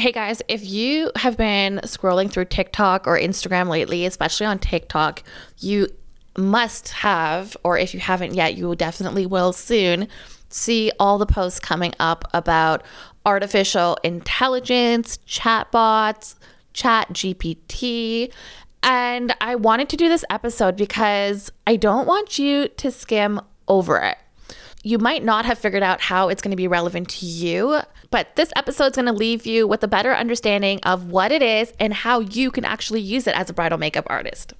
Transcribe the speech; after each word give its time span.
Hey 0.00 0.12
guys, 0.12 0.40
if 0.46 0.64
you 0.64 1.10
have 1.16 1.36
been 1.36 1.80
scrolling 1.82 2.30
through 2.30 2.44
TikTok 2.44 3.08
or 3.08 3.18
Instagram 3.18 3.68
lately, 3.68 4.06
especially 4.06 4.46
on 4.46 4.60
TikTok, 4.60 5.24
you 5.58 5.88
must 6.36 6.90
have, 6.90 7.56
or 7.64 7.76
if 7.76 7.94
you 7.94 7.98
haven't 7.98 8.32
yet, 8.32 8.54
you 8.54 8.72
definitely 8.76 9.26
will 9.26 9.52
soon, 9.52 10.06
see 10.50 10.92
all 11.00 11.18
the 11.18 11.26
posts 11.26 11.58
coming 11.58 11.94
up 11.98 12.24
about 12.32 12.84
artificial 13.26 13.98
intelligence, 14.04 15.18
chatbots, 15.26 16.36
chat 16.74 17.08
GPT. 17.08 18.32
And 18.84 19.34
I 19.40 19.56
wanted 19.56 19.88
to 19.88 19.96
do 19.96 20.08
this 20.08 20.24
episode 20.30 20.76
because 20.76 21.50
I 21.66 21.74
don't 21.74 22.06
want 22.06 22.38
you 22.38 22.68
to 22.68 22.92
skim 22.92 23.40
over 23.66 23.98
it. 23.98 24.16
You 24.84 24.98
might 24.98 25.24
not 25.24 25.44
have 25.44 25.58
figured 25.58 25.82
out 25.82 26.00
how 26.00 26.28
it's 26.28 26.40
going 26.40 26.52
to 26.52 26.56
be 26.56 26.68
relevant 26.68 27.08
to 27.08 27.26
you, 27.26 27.80
but 28.12 28.36
this 28.36 28.52
episode 28.54 28.92
is 28.92 28.92
going 28.92 29.06
to 29.06 29.12
leave 29.12 29.44
you 29.44 29.66
with 29.66 29.82
a 29.82 29.88
better 29.88 30.14
understanding 30.14 30.78
of 30.84 31.10
what 31.10 31.32
it 31.32 31.42
is 31.42 31.72
and 31.80 31.92
how 31.92 32.20
you 32.20 32.52
can 32.52 32.64
actually 32.64 33.00
use 33.00 33.26
it 33.26 33.34
as 33.34 33.50
a 33.50 33.52
bridal 33.52 33.76
makeup 33.76 34.06
artist. 34.08 34.54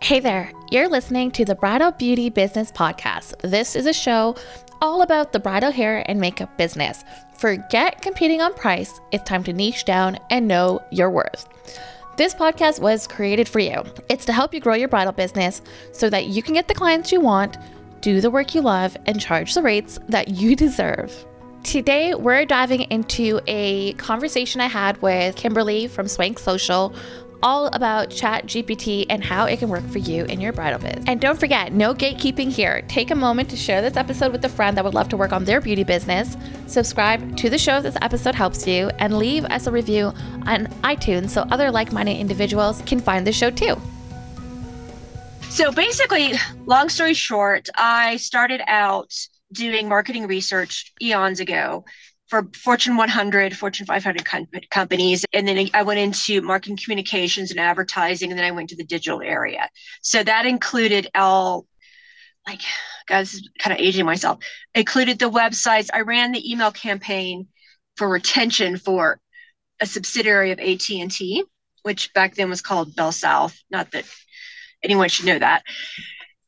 Hey 0.00 0.18
there, 0.18 0.50
you're 0.70 0.88
listening 0.88 1.30
to 1.32 1.44
the 1.44 1.54
Bridal 1.54 1.92
Beauty 1.92 2.30
Business 2.30 2.72
Podcast. 2.72 3.38
This 3.42 3.76
is 3.76 3.84
a 3.84 3.92
show 3.92 4.34
all 4.80 5.02
about 5.02 5.32
the 5.32 5.38
bridal 5.40 5.70
hair 5.70 6.02
and 6.08 6.18
makeup 6.18 6.56
business. 6.56 7.04
Forget 7.36 8.00
competing 8.00 8.40
on 8.40 8.54
price, 8.54 8.98
it's 9.12 9.24
time 9.24 9.44
to 9.44 9.52
niche 9.52 9.84
down 9.84 10.18
and 10.30 10.48
know 10.48 10.80
your 10.90 11.10
worth. 11.10 11.46
This 12.14 12.34
podcast 12.34 12.78
was 12.78 13.06
created 13.06 13.48
for 13.48 13.58
you. 13.58 13.82
It's 14.10 14.26
to 14.26 14.34
help 14.34 14.52
you 14.52 14.60
grow 14.60 14.74
your 14.74 14.88
bridal 14.88 15.14
business 15.14 15.62
so 15.92 16.10
that 16.10 16.26
you 16.26 16.42
can 16.42 16.52
get 16.52 16.68
the 16.68 16.74
clients 16.74 17.10
you 17.10 17.22
want, 17.22 17.56
do 18.02 18.20
the 18.20 18.30
work 18.30 18.54
you 18.54 18.60
love, 18.60 18.94
and 19.06 19.18
charge 19.18 19.54
the 19.54 19.62
rates 19.62 19.98
that 20.10 20.28
you 20.28 20.54
deserve. 20.66 21.24
Today, 21.64 22.14
we're 22.14 22.44
diving 22.44 22.82
into 22.90 23.40
a 23.46 23.94
conversation 23.94 24.60
I 24.60 24.66
had 24.66 25.00
with 25.00 25.36
Kimberly 25.36 25.86
from 25.86 26.04
Swenk 26.04 26.38
Social 26.38 26.94
all 27.42 27.66
about 27.68 28.10
Chat 28.10 28.46
GPT 28.46 29.06
and 29.08 29.22
how 29.22 29.46
it 29.46 29.58
can 29.58 29.68
work 29.68 29.86
for 29.88 29.98
you 29.98 30.24
in 30.24 30.40
your 30.40 30.52
bridal 30.52 30.78
biz. 30.78 31.04
And 31.06 31.20
don't 31.20 31.38
forget, 31.38 31.72
no 31.72 31.94
gatekeeping 31.94 32.50
here. 32.50 32.82
Take 32.88 33.10
a 33.10 33.14
moment 33.14 33.50
to 33.50 33.56
share 33.56 33.82
this 33.82 33.96
episode 33.96 34.32
with 34.32 34.44
a 34.44 34.48
friend 34.48 34.76
that 34.76 34.84
would 34.84 34.94
love 34.94 35.08
to 35.10 35.16
work 35.16 35.32
on 35.32 35.44
their 35.44 35.60
beauty 35.60 35.84
business. 35.84 36.36
Subscribe 36.66 37.36
to 37.36 37.50
the 37.50 37.58
show 37.58 37.78
if 37.78 37.82
this 37.82 37.96
episode 38.00 38.34
helps 38.34 38.66
you, 38.66 38.90
and 38.98 39.18
leave 39.18 39.44
us 39.46 39.66
a 39.66 39.72
review 39.72 40.12
on 40.46 40.66
iTunes 40.84 41.30
so 41.30 41.42
other 41.50 41.70
like 41.70 41.92
minded 41.92 42.16
individuals 42.18 42.82
can 42.82 43.00
find 43.00 43.26
the 43.26 43.32
show 43.32 43.50
too. 43.50 43.76
So 45.48 45.70
basically, 45.70 46.32
long 46.64 46.88
story 46.88 47.14
short, 47.14 47.68
I 47.76 48.16
started 48.16 48.62
out 48.66 49.12
doing 49.52 49.88
marketing 49.88 50.26
research 50.26 50.92
eons 51.02 51.40
ago 51.40 51.84
for 52.32 52.48
Fortune 52.54 52.96
100, 52.96 53.54
Fortune 53.54 53.84
500 53.84 54.24
com- 54.24 54.48
companies. 54.70 55.22
And 55.34 55.46
then 55.46 55.68
I 55.74 55.82
went 55.82 56.00
into 56.00 56.40
marketing 56.40 56.78
communications 56.82 57.50
and 57.50 57.60
advertising, 57.60 58.30
and 58.30 58.38
then 58.38 58.46
I 58.46 58.52
went 58.52 58.70
to 58.70 58.76
the 58.76 58.84
digital 58.84 59.20
area. 59.20 59.68
So 60.00 60.24
that 60.24 60.46
included 60.46 61.08
all, 61.14 61.66
like, 62.46 62.62
guys, 63.06 63.38
kind 63.58 63.78
of 63.78 63.84
aging 63.84 64.06
myself, 64.06 64.38
included 64.74 65.18
the 65.18 65.28
websites. 65.28 65.90
I 65.92 66.00
ran 66.00 66.32
the 66.32 66.50
email 66.50 66.72
campaign 66.72 67.48
for 67.98 68.08
retention 68.08 68.78
for 68.78 69.20
a 69.78 69.84
subsidiary 69.84 70.52
of 70.52 70.58
AT&T, 70.58 71.44
which 71.82 72.14
back 72.14 72.34
then 72.34 72.48
was 72.48 72.62
called 72.62 72.96
Bell 72.96 73.12
South. 73.12 73.58
Not 73.70 73.90
that 73.90 74.06
anyone 74.82 75.10
should 75.10 75.26
know 75.26 75.38
that. 75.38 75.64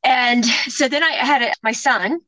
And 0.03 0.47
so 0.47 0.89
then 0.89 1.05
I 1.05 1.11
had 1.11 1.43
a, 1.43 1.53
my 1.63 1.73
son, 1.73 2.21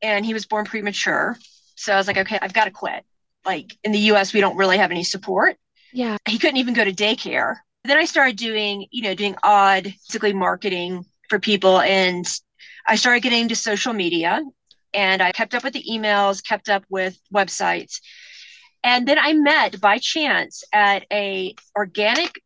and 0.00 0.24
he 0.24 0.32
was 0.32 0.46
born 0.46 0.64
premature. 0.64 1.36
So 1.76 1.92
I 1.92 1.96
was 1.96 2.06
like, 2.06 2.18
okay, 2.18 2.38
I've 2.40 2.52
got 2.52 2.64
to 2.64 2.70
quit. 2.70 3.04
Like 3.44 3.76
in 3.82 3.92
the 3.92 3.98
US, 3.98 4.32
we 4.32 4.40
don't 4.40 4.56
really 4.56 4.78
have 4.78 4.90
any 4.90 5.04
support. 5.04 5.56
Yeah. 5.92 6.16
He 6.26 6.38
couldn't 6.38 6.58
even 6.58 6.74
go 6.74 6.84
to 6.84 6.92
daycare. 6.92 7.56
Then 7.84 7.98
I 7.98 8.04
started 8.04 8.36
doing, 8.36 8.86
you 8.90 9.02
know, 9.02 9.14
doing 9.14 9.36
odd, 9.42 9.84
basically 9.84 10.32
marketing 10.32 11.04
for 11.28 11.38
people. 11.38 11.80
And 11.80 12.26
I 12.86 12.96
started 12.96 13.20
getting 13.20 13.42
into 13.42 13.56
social 13.56 13.92
media 13.92 14.42
and 14.94 15.22
I 15.22 15.32
kept 15.32 15.54
up 15.54 15.64
with 15.64 15.72
the 15.72 15.84
emails, 15.90 16.44
kept 16.44 16.68
up 16.68 16.84
with 16.88 17.18
websites. 17.34 18.00
And 18.84 19.06
then 19.06 19.18
I 19.18 19.32
met 19.32 19.80
by 19.80 19.98
chance 19.98 20.64
at 20.72 21.04
a 21.12 21.54
organic 21.76 22.40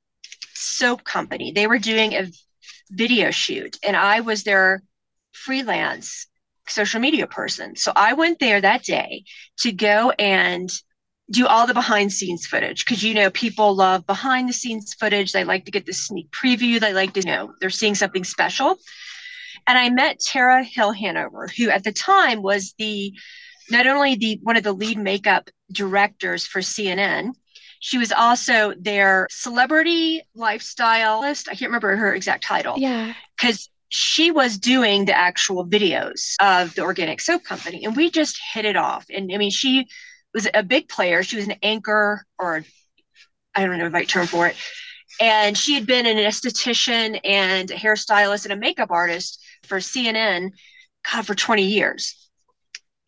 soap 0.55 1.05
company. 1.05 1.53
They 1.53 1.67
were 1.67 1.79
doing 1.79 2.13
a 2.13 2.27
video 2.91 3.31
shoot 3.31 3.79
and 3.83 3.97
I 3.97 4.21
was 4.21 4.45
their 4.45 4.83
freelance 5.33 6.27
social 6.69 7.01
media 7.01 7.27
person. 7.27 7.77
So 7.77 7.93
I 7.95 8.15
went 8.15 8.39
there 8.39 8.61
that 8.61 8.85
day 8.85 9.25
to 9.61 9.73
go 9.73 10.11
and 10.19 10.71
do 11.31 11.47
all 11.47 11.67
the 11.67 11.75
behind 11.75 12.13
scenes 12.13 12.47
footage 12.47 12.85
because 12.85 13.03
you 13.03 13.15
know 13.15 13.31
people 13.31 13.75
love 13.75 14.07
behind 14.07 14.49
the 14.49 14.53
scenes 14.53 14.95
footage. 14.95 15.33
They 15.33 15.45
like 15.45 15.65
to 15.65 15.71
get 15.71 15.87
the 15.87 15.93
sneak 15.93 16.31
preview. 16.31 16.79
They 16.79 16.93
like 16.93 17.15
to 17.15 17.21
you 17.21 17.27
know 17.27 17.53
they're 17.61 17.71
seeing 17.71 17.95
something 17.95 18.25
special. 18.25 18.79
And 19.67 19.77
I 19.77 19.91
met 19.91 20.21
Tara 20.21 20.63
Hill 20.63 20.93
Hanover, 20.93 21.49
who 21.57 21.71
at 21.71 21.83
the 21.83 21.93
time 21.93 22.43
was 22.43 22.75
the 22.79 23.13
not 23.71 23.87
only 23.87 24.15
the 24.15 24.39
one 24.43 24.57
of 24.57 24.63
the 24.63 24.73
lead 24.73 24.99
makeup 24.99 25.51
directors 25.73 26.47
for 26.47 26.61
CNN, 26.61 27.33
she 27.81 27.99
was 27.99 28.13
also 28.13 28.75
their 28.79 29.27
celebrity 29.31 30.23
lifestylist. 30.37 31.49
I 31.49 31.55
can't 31.55 31.71
remember 31.71 31.97
her 31.97 32.15
exact 32.15 32.45
title. 32.45 32.75
Yeah. 32.79 33.13
Because 33.37 33.69
she 33.89 34.31
was 34.31 34.59
doing 34.59 35.05
the 35.05 35.17
actual 35.17 35.67
videos 35.67 36.35
of 36.41 36.75
the 36.75 36.83
organic 36.83 37.21
soap 37.21 37.45
company 37.45 37.85
and 37.85 37.97
we 37.97 38.11
just 38.11 38.39
hit 38.53 38.65
it 38.65 38.77
off. 38.77 39.07
And 39.15 39.31
i 39.33 39.39
mean 39.39 39.51
she 39.51 39.87
was 40.35 40.49
a 40.53 40.63
big 40.63 40.89
player. 40.89 41.23
She 41.23 41.37
was 41.37 41.47
an 41.47 41.57
anchor 41.63 42.25
or 42.39 42.65
i 43.55 43.65
don't 43.65 43.79
know 43.79 43.85
the 43.85 43.91
right 43.91 44.09
term 44.09 44.27
for 44.27 44.49
it. 44.49 44.57
And 45.21 45.57
she 45.57 45.75
had 45.75 45.87
been 45.87 46.07
an 46.07 46.17
esthetician 46.17 47.21
and 47.25 47.71
a 47.71 47.75
hairstylist 47.75 48.45
and 48.45 48.53
a 48.53 48.57
makeup 48.57 48.91
artist 48.91 49.43
for 49.63 49.79
cnn 49.79 50.51
god 51.11 51.27
for 51.27 51.35
20 51.35 51.63
years. 51.63 52.29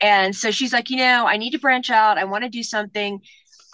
And 0.01 0.35
so 0.35 0.51
she's 0.51 0.73
like 0.73 0.91
you 0.91 0.99
know 0.99 1.27
i 1.27 1.37
need 1.37 1.51
to 1.51 1.59
branch 1.59 1.91
out. 1.91 2.19
I 2.19 2.25
want 2.25 2.45
to 2.45 2.51
do 2.51 2.63
something. 2.63 3.21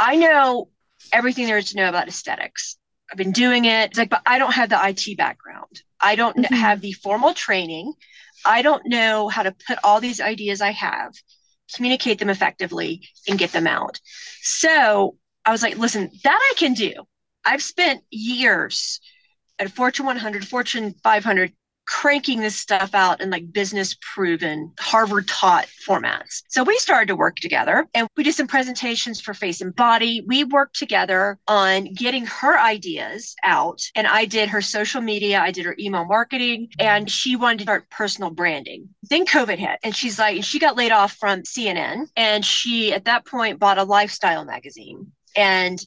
I 0.00 0.16
know 0.16 0.70
everything 1.12 1.46
there 1.46 1.58
is 1.58 1.70
to 1.70 1.76
know 1.76 1.88
about 1.88 2.08
aesthetics. 2.08 2.76
I've 3.10 3.18
been 3.18 3.32
doing 3.32 3.66
it. 3.66 3.90
It's 3.90 3.98
like 3.98 4.10
but 4.10 4.22
i 4.26 4.38
don't 4.38 4.54
have 4.54 4.70
the 4.70 4.76
it 4.76 5.16
background 5.16 5.82
I 6.04 6.14
don't 6.16 6.36
mm-hmm. 6.36 6.54
have 6.54 6.82
the 6.82 6.92
formal 6.92 7.32
training. 7.32 7.94
I 8.44 8.60
don't 8.60 8.86
know 8.86 9.28
how 9.28 9.42
to 9.42 9.56
put 9.66 9.78
all 9.82 10.00
these 10.00 10.20
ideas 10.20 10.60
I 10.60 10.72
have, 10.72 11.14
communicate 11.74 12.18
them 12.18 12.28
effectively, 12.28 13.08
and 13.26 13.38
get 13.38 13.52
them 13.52 13.66
out. 13.66 13.98
So 14.42 15.16
I 15.46 15.50
was 15.50 15.62
like, 15.62 15.78
listen, 15.78 16.10
that 16.22 16.38
I 16.52 16.54
can 16.58 16.74
do. 16.74 16.92
I've 17.44 17.62
spent 17.62 18.04
years 18.10 19.00
at 19.58 19.70
Fortune 19.70 20.04
100, 20.04 20.46
Fortune 20.46 20.94
500 21.02 21.52
cranking 21.86 22.40
this 22.40 22.56
stuff 22.56 22.94
out 22.94 23.20
in 23.20 23.30
like 23.30 23.52
business 23.52 23.96
proven 24.00 24.72
harvard 24.78 25.28
taught 25.28 25.66
formats. 25.86 26.42
So 26.48 26.62
we 26.62 26.78
started 26.78 27.08
to 27.08 27.16
work 27.16 27.36
together 27.36 27.86
and 27.94 28.08
we 28.16 28.22
did 28.22 28.34
some 28.34 28.46
presentations 28.46 29.20
for 29.20 29.34
face 29.34 29.60
and 29.60 29.74
body. 29.74 30.22
We 30.26 30.44
worked 30.44 30.76
together 30.76 31.38
on 31.46 31.92
getting 31.94 32.26
her 32.26 32.58
ideas 32.58 33.34
out 33.44 33.80
and 33.94 34.06
i 34.06 34.24
did 34.24 34.48
her 34.48 34.62
social 34.62 35.00
media 35.00 35.40
i 35.40 35.50
did 35.50 35.64
her 35.64 35.76
email 35.78 36.04
marketing 36.04 36.68
and 36.78 37.10
she 37.10 37.36
wanted 37.36 37.58
to 37.58 37.64
start 37.64 37.90
personal 37.90 38.30
branding. 38.30 38.88
Then 39.10 39.26
covid 39.26 39.58
hit 39.58 39.78
and 39.82 39.94
she's 39.94 40.18
like 40.18 40.36
and 40.36 40.44
she 40.44 40.58
got 40.58 40.76
laid 40.76 40.92
off 40.92 41.12
from 41.12 41.42
cnn 41.42 42.06
and 42.16 42.44
she 42.44 42.92
at 42.92 43.04
that 43.04 43.26
point 43.26 43.58
bought 43.58 43.78
a 43.78 43.84
lifestyle 43.84 44.44
magazine. 44.44 45.12
And 45.36 45.84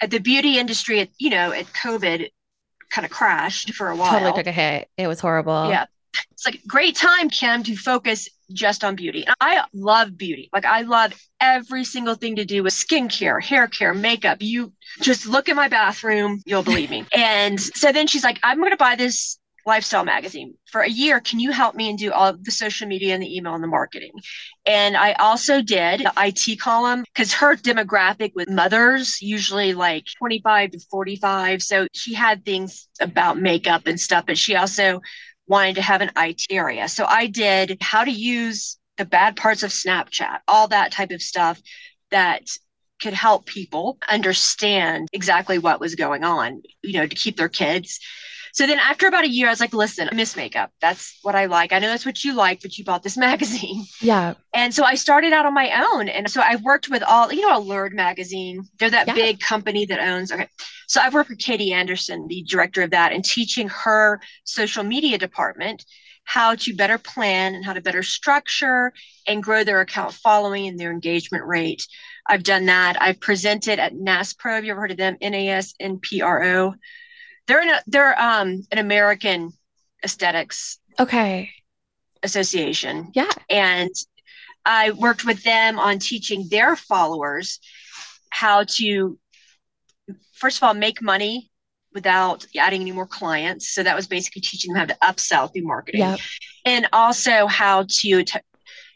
at 0.00 0.10
the 0.10 0.18
beauty 0.18 0.58
industry 0.58 1.00
at 1.00 1.08
you 1.18 1.30
know 1.30 1.52
at 1.52 1.66
covid 1.66 2.28
kind 2.90 3.04
of 3.04 3.10
crashed 3.10 3.74
for 3.74 3.88
a 3.90 3.96
while. 3.96 4.12
Totally 4.12 4.32
took 4.32 4.46
a 4.46 4.52
hit. 4.52 4.88
It 4.96 5.06
was 5.06 5.20
horrible. 5.20 5.68
Yeah. 5.68 5.86
It's 6.32 6.46
like 6.46 6.62
great 6.66 6.96
time, 6.96 7.28
Kim, 7.28 7.62
to 7.64 7.76
focus 7.76 8.28
just 8.52 8.84
on 8.84 8.94
beauty. 8.94 9.24
I 9.40 9.64
love 9.74 10.16
beauty. 10.16 10.48
Like 10.52 10.64
I 10.64 10.82
love 10.82 11.12
every 11.40 11.84
single 11.84 12.14
thing 12.14 12.36
to 12.36 12.44
do 12.44 12.62
with 12.62 12.72
skincare, 12.72 13.42
hair 13.42 13.66
care, 13.66 13.94
makeup. 13.94 14.38
You 14.40 14.72
just 15.00 15.26
look 15.26 15.48
at 15.48 15.56
my 15.56 15.68
bathroom, 15.68 16.42
you'll 16.46 16.62
believe 16.62 16.90
me. 16.90 17.04
and 17.14 17.60
so 17.60 17.92
then 17.92 18.06
she's 18.06 18.24
like, 18.24 18.38
I'm 18.42 18.58
going 18.58 18.70
to 18.70 18.76
buy 18.76 18.96
this 18.96 19.38
lifestyle 19.66 20.04
magazine. 20.04 20.54
For 20.70 20.82
a 20.82 20.88
year 20.88 21.20
can 21.20 21.40
you 21.40 21.50
help 21.50 21.74
me 21.74 21.90
and 21.90 21.98
do 21.98 22.12
all 22.12 22.34
the 22.40 22.50
social 22.50 22.86
media 22.86 23.14
and 23.14 23.22
the 23.22 23.36
email 23.36 23.54
and 23.54 23.62
the 23.62 23.68
marketing? 23.68 24.12
And 24.64 24.96
i 24.96 25.12
also 25.14 25.60
did 25.60 26.00
the 26.00 26.12
it 26.16 26.58
column 26.60 27.04
because 27.04 27.32
her 27.34 27.56
demographic 27.56 28.32
with 28.34 28.48
mothers 28.48 29.20
usually 29.20 29.74
like 29.74 30.06
25 30.18 30.70
to 30.72 30.80
45 30.90 31.62
so 31.62 31.86
she 31.92 32.14
had 32.14 32.44
things 32.44 32.88
about 33.00 33.38
makeup 33.38 33.86
and 33.86 34.00
stuff 34.00 34.24
but 34.26 34.38
she 34.38 34.54
also 34.54 35.00
wanted 35.48 35.76
to 35.76 35.82
have 35.82 36.00
an 36.00 36.10
it 36.16 36.42
area. 36.50 36.88
So 36.88 37.04
i 37.06 37.26
did 37.26 37.78
how 37.80 38.04
to 38.04 38.10
use 38.10 38.78
the 38.96 39.04
bad 39.04 39.36
parts 39.36 39.62
of 39.62 39.70
snapchat 39.70 40.38
all 40.48 40.68
that 40.68 40.92
type 40.92 41.10
of 41.10 41.20
stuff 41.22 41.60
that 42.10 42.42
could 43.00 43.12
help 43.12 43.44
people 43.44 43.98
understand 44.08 45.08
exactly 45.12 45.58
what 45.58 45.80
was 45.80 45.94
going 45.96 46.24
on 46.24 46.62
you 46.82 46.94
know 46.94 47.06
to 47.06 47.14
keep 47.14 47.36
their 47.36 47.48
kids 47.48 48.00
So 48.56 48.66
then 48.66 48.78
after 48.78 49.06
about 49.06 49.24
a 49.24 49.28
year, 49.28 49.48
I 49.48 49.50
was 49.50 49.60
like, 49.60 49.74
listen, 49.74 50.08
I 50.10 50.14
miss 50.14 50.34
makeup. 50.34 50.72
That's 50.80 51.18
what 51.20 51.34
I 51.34 51.44
like. 51.44 51.74
I 51.74 51.78
know 51.78 51.88
that's 51.88 52.06
what 52.06 52.24
you 52.24 52.32
like, 52.32 52.62
but 52.62 52.78
you 52.78 52.84
bought 52.84 53.02
this 53.02 53.16
magazine. 53.28 53.84
Yeah. 54.00 54.32
And 54.54 54.72
so 54.74 54.82
I 54.82 54.94
started 54.94 55.34
out 55.34 55.44
on 55.44 55.52
my 55.52 55.84
own. 55.92 56.08
And 56.08 56.30
so 56.30 56.40
I've 56.40 56.62
worked 56.62 56.88
with 56.88 57.02
all, 57.02 57.30
you 57.30 57.42
know, 57.42 57.58
Allured 57.58 57.92
magazine. 57.92 58.62
They're 58.78 58.88
that 58.88 59.08
Yeah. 59.08 59.14
big 59.14 59.40
company 59.40 59.84
that 59.84 60.00
owns. 60.00 60.32
Okay. 60.32 60.48
So 60.88 61.02
I've 61.02 61.12
worked 61.12 61.28
with 61.28 61.38
Katie 61.38 61.74
Anderson, 61.74 62.28
the 62.28 62.44
director 62.48 62.80
of 62.80 62.92
that, 62.92 63.12
and 63.12 63.22
teaching 63.22 63.68
her 63.68 64.22
social 64.44 64.84
media 64.84 65.18
department 65.18 65.84
how 66.24 66.54
to 66.54 66.74
better 66.74 66.96
plan 66.96 67.54
and 67.54 67.62
how 67.62 67.74
to 67.74 67.82
better 67.82 68.02
structure 68.02 68.94
and 69.26 69.42
grow 69.42 69.64
their 69.64 69.82
account 69.82 70.14
following 70.14 70.66
and 70.66 70.80
their 70.80 70.92
engagement 70.92 71.44
rate. 71.44 71.86
I've 72.26 72.42
done 72.42 72.64
that. 72.66 72.96
I've 73.02 73.20
presented 73.20 73.78
at 73.78 73.92
NASNPRO. 73.92 74.54
Have 74.54 74.64
you 74.64 74.70
ever 74.70 74.80
heard 74.80 74.92
of 74.92 74.96
them? 74.96 75.18
N-A-S-N-P-R-O. 75.20 76.74
They're 77.46 77.60
an, 77.60 77.80
they're 77.86 78.20
um, 78.20 78.62
an 78.72 78.78
American 78.78 79.52
aesthetics 80.04 80.78
Okay. 80.98 81.50
association. 82.22 83.10
Yeah. 83.14 83.30
And 83.48 83.90
I 84.64 84.90
worked 84.90 85.24
with 85.24 85.42
them 85.44 85.78
on 85.78 85.98
teaching 85.98 86.48
their 86.50 86.74
followers 86.76 87.60
how 88.30 88.64
to, 88.64 89.18
first 90.32 90.58
of 90.58 90.64
all, 90.64 90.74
make 90.74 91.00
money 91.00 91.50
without 91.94 92.44
adding 92.58 92.82
any 92.82 92.92
more 92.92 93.06
clients. 93.06 93.72
So 93.72 93.82
that 93.82 93.96
was 93.96 94.06
basically 94.06 94.42
teaching 94.42 94.72
them 94.72 94.80
how 94.80 94.86
to 94.86 94.98
upsell 95.02 95.52
through 95.52 95.64
marketing. 95.64 96.00
Yeah. 96.00 96.16
And 96.64 96.88
also 96.92 97.46
how 97.46 97.84
to 97.88 98.24
te- 98.24 98.40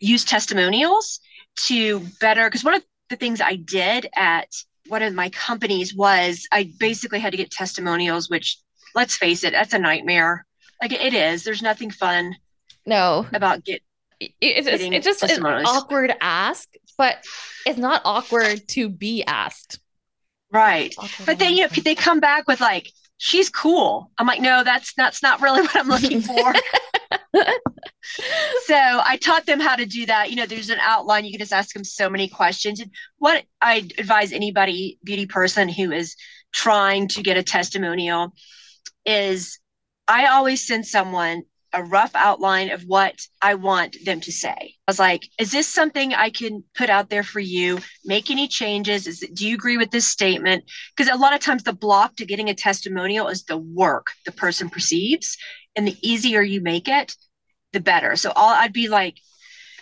use 0.01 0.25
testimonials 0.25 1.21
to 1.67 2.01
better, 2.21 2.49
because 2.49 2.65
one 2.65 2.75
of 2.75 2.85
the 3.09 3.17
things 3.17 3.41
I 3.41 3.57
did 3.57 4.09
at 4.15 4.49
one 4.91 5.03
of 5.03 5.15
my 5.15 5.31
companies 5.31 5.95
was 5.95 6.47
I 6.53 6.71
basically 6.79 7.19
had 7.21 7.31
to 7.33 7.37
get 7.37 7.51
testimonials, 7.51 8.29
which 8.29 8.59
let's 8.95 9.17
face 9.17 9.45
it, 9.45 9.53
that's 9.53 9.73
a 9.73 9.79
nightmare. 9.79 10.45
Like 10.83 10.93
it 10.93 11.15
is. 11.15 11.45
There's 11.45 11.63
nothing 11.63 11.91
fun 11.91 12.35
No. 12.87 13.27
about 13.33 13.65
get 13.65 13.83
It- 14.19 14.33
It's, 14.41 14.67
it's, 14.67 14.77
Getting 14.79 14.93
it's 14.93 15.07
just 15.07 15.23
an 15.23 15.45
awkward 15.45 16.15
ask, 16.21 16.69
but 16.99 17.25
it's 17.67 17.79
not 17.79 18.03
awkward 18.05 18.67
to 18.69 18.89
be 18.89 19.25
asked. 19.25 19.79
right. 20.53 20.95
But 21.25 21.39
then 21.39 21.55
you 21.55 21.63
know, 21.63 21.69
they 21.69 21.95
come 21.95 22.21
back 22.21 22.47
with 22.49 22.61
like, 22.61 22.91
she's 23.19 23.49
cool. 23.49 24.11
I'm 24.19 24.27
like, 24.27 24.41
no, 24.41 24.65
that's 24.65 24.93
that's 24.95 25.23
not 25.23 25.41
really 25.41 25.61
what 25.67 25.77
I'm 25.77 25.89
looking 25.89 26.21
for. 26.21 26.53
so 27.35 28.75
I 28.75 29.19
taught 29.21 29.47
them 29.47 29.61
how 29.61 29.77
to 29.77 29.87
do 29.87 30.07
that. 30.07 30.31
You 30.31 30.37
know, 30.37 30.47
there's 30.47 30.71
an 30.71 30.79
outline. 30.81 31.25
You 31.25 31.33
can 31.33 31.41
just 31.41 31.53
ask 31.53 31.73
them 31.75 31.85
so 31.85 32.09
many 32.09 32.29
questions. 32.29 32.81
And 32.81 32.91
what 33.19 33.45
I 33.61 33.89
advise 33.99 34.33
anybody, 34.33 34.99
beauty 35.05 35.27
person 35.27 35.69
who 35.69 35.93
is 35.93 36.17
trying 36.53 37.09
to 37.09 37.23
get 37.23 37.37
a 37.37 37.43
testimonial, 37.43 38.33
is 39.05 39.59
I 40.09 40.27
always 40.27 40.67
send 40.67 40.87
someone 40.87 41.43
a 41.73 41.83
rough 41.83 42.11
outline 42.15 42.71
of 42.71 42.83
what 42.83 43.15
I 43.41 43.55
want 43.55 43.97
them 44.05 44.21
to 44.21 44.33
say. 44.33 44.57
I 44.57 44.91
was 44.91 44.99
like, 44.99 45.29
is 45.39 45.53
this 45.53 45.69
something 45.69 46.15
I 46.15 46.31
can 46.31 46.65
put 46.75 46.91
out 46.91 47.11
there 47.11 47.23
for 47.23 47.41
you? 47.41 47.79
Make 48.05 48.31
any 48.31 48.49
changes? 48.49 49.07
Is 49.07 49.23
it, 49.23 49.35
do 49.35 49.47
you 49.47 49.55
agree 49.55 49.77
with 49.77 49.91
this 49.91 50.07
statement? 50.07 50.65
Because 50.97 51.13
a 51.13 51.19
lot 51.19 51.35
of 51.35 51.41
times 51.41 51.63
the 51.63 51.73
block 51.73 52.17
to 52.17 52.27
getting 52.27 52.49
a 52.49 52.55
testimonial 52.55 53.29
is 53.29 53.45
the 53.45 53.59
work 53.59 54.09
the 54.27 54.33
person 54.33 54.69
perceives. 54.69 55.37
And 55.77 55.87
the 55.87 55.97
easier 56.03 56.43
you 56.43 56.61
make 56.61 56.89
it, 56.89 57.15
the 57.73 57.81
better. 57.81 58.17
So 58.17 58.33
all 58.33 58.51
I'd 58.53 58.73
be 58.73 58.89
like, 58.89 59.17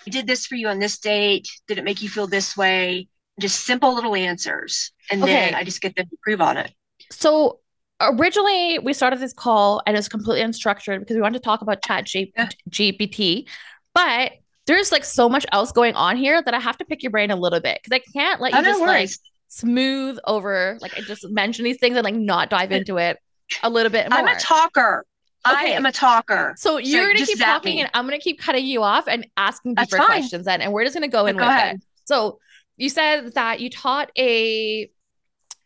I 0.06 0.10
did 0.10 0.26
this 0.26 0.46
for 0.46 0.54
you 0.54 0.68
on 0.68 0.78
this 0.78 0.98
date. 0.98 1.48
Did 1.66 1.78
it 1.78 1.84
make 1.84 2.02
you 2.02 2.10
feel 2.10 2.26
this 2.26 2.56
way? 2.56 3.08
Just 3.40 3.64
simple 3.64 3.94
little 3.94 4.14
answers. 4.14 4.92
And 5.10 5.22
then 5.22 5.54
I 5.54 5.64
just 5.64 5.80
get 5.80 5.96
them 5.96 6.06
to 6.06 6.16
prove 6.22 6.42
on 6.42 6.58
it. 6.58 6.72
So 7.10 7.60
originally 8.00 8.78
we 8.78 8.92
started 8.92 9.18
this 9.18 9.32
call 9.32 9.82
and 9.86 9.96
it 9.96 9.98
was 9.98 10.08
completely 10.08 10.44
unstructured 10.44 11.00
because 11.00 11.16
we 11.16 11.22
wanted 11.22 11.38
to 11.38 11.44
talk 11.44 11.62
about 11.62 11.82
chat 11.82 12.04
G- 12.04 12.32
Yeah. 12.36 12.48
GPT, 12.70 13.48
but 13.94 14.32
there's 14.66 14.92
like 14.92 15.04
so 15.04 15.28
much 15.28 15.46
else 15.52 15.72
going 15.72 15.94
on 15.94 16.16
here 16.16 16.40
that 16.42 16.54
I 16.54 16.60
have 16.60 16.76
to 16.78 16.84
pick 16.84 17.02
your 17.02 17.10
brain 17.10 17.30
a 17.30 17.36
little 17.36 17.60
bit 17.60 17.80
because 17.82 17.96
I 17.96 18.12
can't 18.12 18.40
let 18.40 18.52
you 18.52 18.58
Oh, 18.58 18.62
no 18.62 18.68
just 18.68 18.80
like 18.80 19.10
smooth 19.48 20.18
over 20.26 20.76
like 20.80 20.96
I 20.96 21.00
just 21.00 21.28
mention 21.30 21.64
these 21.64 21.78
things 21.78 21.96
and 21.96 22.04
like 22.04 22.14
not 22.14 22.50
dive 22.50 22.70
into 22.70 22.98
it 22.98 23.16
a 23.62 23.70
little 23.70 23.90
bit 23.90 24.10
more. 24.10 24.18
I'm 24.18 24.28
a 24.28 24.38
talker. 24.38 25.06
okay. 25.48 25.56
i 25.56 25.76
am 25.76 25.86
a 25.86 25.92
talker. 25.92 26.54
so 26.58 26.76
you're 26.76 27.06
gonna 27.14 27.24
keep 27.24 27.38
talking 27.38 27.76
me. 27.76 27.80
and 27.80 27.90
I'm 27.94 28.04
gonna 28.04 28.18
keep 28.18 28.38
cutting 28.40 28.66
you 28.66 28.82
off 28.82 29.08
and 29.08 29.26
asking 29.38 29.74
deeper 29.74 29.96
questions 29.96 30.44
then 30.44 30.60
and 30.60 30.72
we're 30.72 30.84
just 30.84 30.94
gonna 30.94 31.08
go 31.08 31.24
in 31.26 31.36
Go 31.36 31.40
with 31.46 31.48
ahead. 31.48 31.76
it. 31.76 31.82
So 32.04 32.38
you 32.76 32.90
said 32.90 33.34
that 33.34 33.60
you 33.60 33.70
taught 33.70 34.10
a 34.18 34.90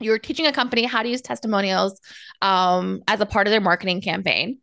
you 0.03 0.11
were 0.11 0.19
teaching 0.19 0.47
a 0.47 0.53
company 0.53 0.85
how 0.85 1.03
to 1.03 1.09
use 1.09 1.23
testimonials 1.23 2.01
um, 2.41 3.03
as 3.09 3.21
a 3.21 3.27
part 3.27 3.47
of 3.47 3.51
their 3.51 3.61
marketing 3.61 4.01
campaign 4.01 4.59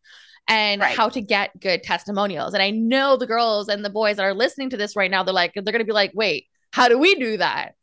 and 0.47 0.81
Right. 0.81 0.95
how 0.95 1.09
to 1.09 1.21
get 1.21 1.59
good 1.59 1.83
testimonials. 1.83 2.53
And 2.53 2.63
I 2.63 2.71
know 2.71 3.18
the 3.18 3.27
girls 3.27 3.69
and 3.69 3.86
the 3.86 3.89
boys 3.89 4.18
that 4.18 4.24
are 4.24 4.33
listening 4.33 4.69
to 4.71 4.77
this 4.77 4.95
right 4.95 5.12
now, 5.12 5.24
they're 5.24 5.33
like, 5.33 5.53
they're 5.53 5.71
gonna 5.71 5.83
be 5.83 5.91
like, 5.91 6.12
wait, 6.13 6.47
how 6.71 6.88
do 6.88 6.97
we 6.97 7.15
do 7.15 7.38
that? 7.38 7.75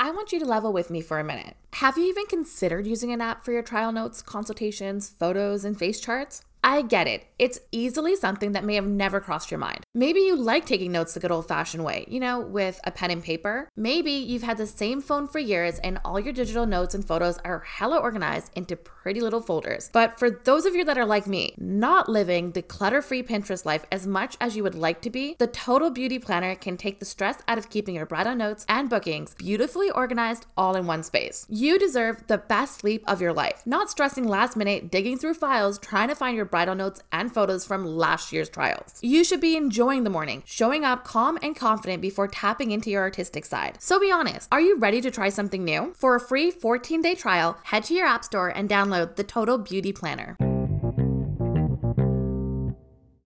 I 0.00 0.12
want 0.12 0.30
you 0.32 0.38
to 0.38 0.44
level 0.44 0.72
with 0.72 0.90
me 0.90 1.00
for 1.00 1.18
a 1.18 1.24
minute. 1.24 1.56
Have 1.74 1.98
you 1.98 2.04
even 2.04 2.26
considered 2.26 2.86
using 2.86 3.12
an 3.12 3.20
app 3.20 3.44
for 3.44 3.52
your 3.52 3.62
trial 3.62 3.90
notes, 3.92 4.22
consultations, 4.22 5.08
photos, 5.08 5.64
and 5.64 5.76
face 5.78 6.00
charts? 6.00 6.42
I 6.68 6.82
get 6.82 7.06
it. 7.06 7.24
It's 7.38 7.60
easily 7.72 8.14
something 8.14 8.52
that 8.52 8.62
may 8.62 8.74
have 8.74 8.86
never 8.86 9.20
crossed 9.20 9.50
your 9.50 9.58
mind. 9.58 9.84
Maybe 9.94 10.20
you 10.20 10.36
like 10.36 10.66
taking 10.66 10.92
notes 10.92 11.14
the 11.14 11.20
good 11.20 11.30
old 11.30 11.48
fashioned 11.48 11.82
way, 11.82 12.04
you 12.08 12.20
know, 12.20 12.40
with 12.40 12.78
a 12.84 12.90
pen 12.90 13.10
and 13.10 13.24
paper. 13.24 13.70
Maybe 13.74 14.10
you've 14.10 14.42
had 14.42 14.58
the 14.58 14.66
same 14.66 15.00
phone 15.00 15.28
for 15.28 15.38
years 15.38 15.78
and 15.78 15.98
all 16.04 16.20
your 16.20 16.34
digital 16.34 16.66
notes 16.66 16.94
and 16.94 17.06
photos 17.06 17.38
are 17.38 17.60
hella 17.60 17.96
organized 17.96 18.52
into 18.54 18.76
pretty 18.76 19.20
little 19.22 19.40
folders. 19.40 19.88
But 19.94 20.18
for 20.18 20.28
those 20.28 20.66
of 20.66 20.74
you 20.74 20.84
that 20.84 20.98
are 20.98 21.06
like 21.06 21.26
me, 21.26 21.54
not 21.56 22.06
living 22.06 22.50
the 22.50 22.60
clutter 22.60 23.00
free 23.00 23.22
Pinterest 23.22 23.64
life 23.64 23.86
as 23.90 24.06
much 24.06 24.36
as 24.38 24.54
you 24.54 24.62
would 24.62 24.74
like 24.74 25.00
to 25.02 25.10
be, 25.10 25.36
the 25.38 25.46
Total 25.46 25.88
Beauty 25.88 26.18
Planner 26.18 26.54
can 26.54 26.76
take 26.76 26.98
the 26.98 27.06
stress 27.06 27.38
out 27.48 27.56
of 27.56 27.70
keeping 27.70 27.94
your 27.94 28.04
bridal 28.04 28.34
notes 28.34 28.66
and 28.68 28.90
bookings 28.90 29.32
beautifully 29.34 29.90
organized 29.90 30.44
all 30.54 30.76
in 30.76 30.86
one 30.86 31.02
space. 31.02 31.46
You 31.48 31.78
deserve 31.78 32.26
the 32.26 32.36
best 32.36 32.80
sleep 32.80 33.04
of 33.06 33.22
your 33.22 33.32
life, 33.32 33.62
not 33.64 33.88
stressing 33.88 34.28
last 34.28 34.54
minute 34.54 34.90
digging 34.90 35.16
through 35.16 35.34
files 35.34 35.78
trying 35.78 36.08
to 36.08 36.14
find 36.14 36.36
your 36.36 36.44
bridal 36.58 36.74
notes 36.74 37.00
and 37.12 37.32
photos 37.32 37.64
from 37.64 37.86
last 37.86 38.32
year's 38.32 38.48
trials. 38.48 38.98
You 39.00 39.22
should 39.22 39.40
be 39.40 39.56
enjoying 39.56 40.02
the 40.02 40.10
morning, 40.10 40.42
showing 40.44 40.84
up 40.84 41.04
calm 41.04 41.38
and 41.40 41.54
confident 41.54 42.02
before 42.02 42.26
tapping 42.26 42.72
into 42.72 42.90
your 42.90 43.00
artistic 43.00 43.44
side. 43.44 43.76
So 43.78 44.00
be 44.00 44.10
honest, 44.10 44.48
are 44.50 44.60
you 44.60 44.76
ready 44.76 45.00
to 45.02 45.10
try 45.12 45.28
something 45.28 45.62
new? 45.62 45.94
For 45.96 46.16
a 46.16 46.20
free 46.20 46.50
14 46.50 47.00
day 47.00 47.14
trial, 47.14 47.56
head 47.62 47.84
to 47.84 47.94
your 47.94 48.08
app 48.08 48.24
store 48.24 48.48
and 48.48 48.68
download 48.68 49.14
the 49.14 49.22
Total 49.22 49.56
Beauty 49.56 49.92
Planner. 49.92 50.36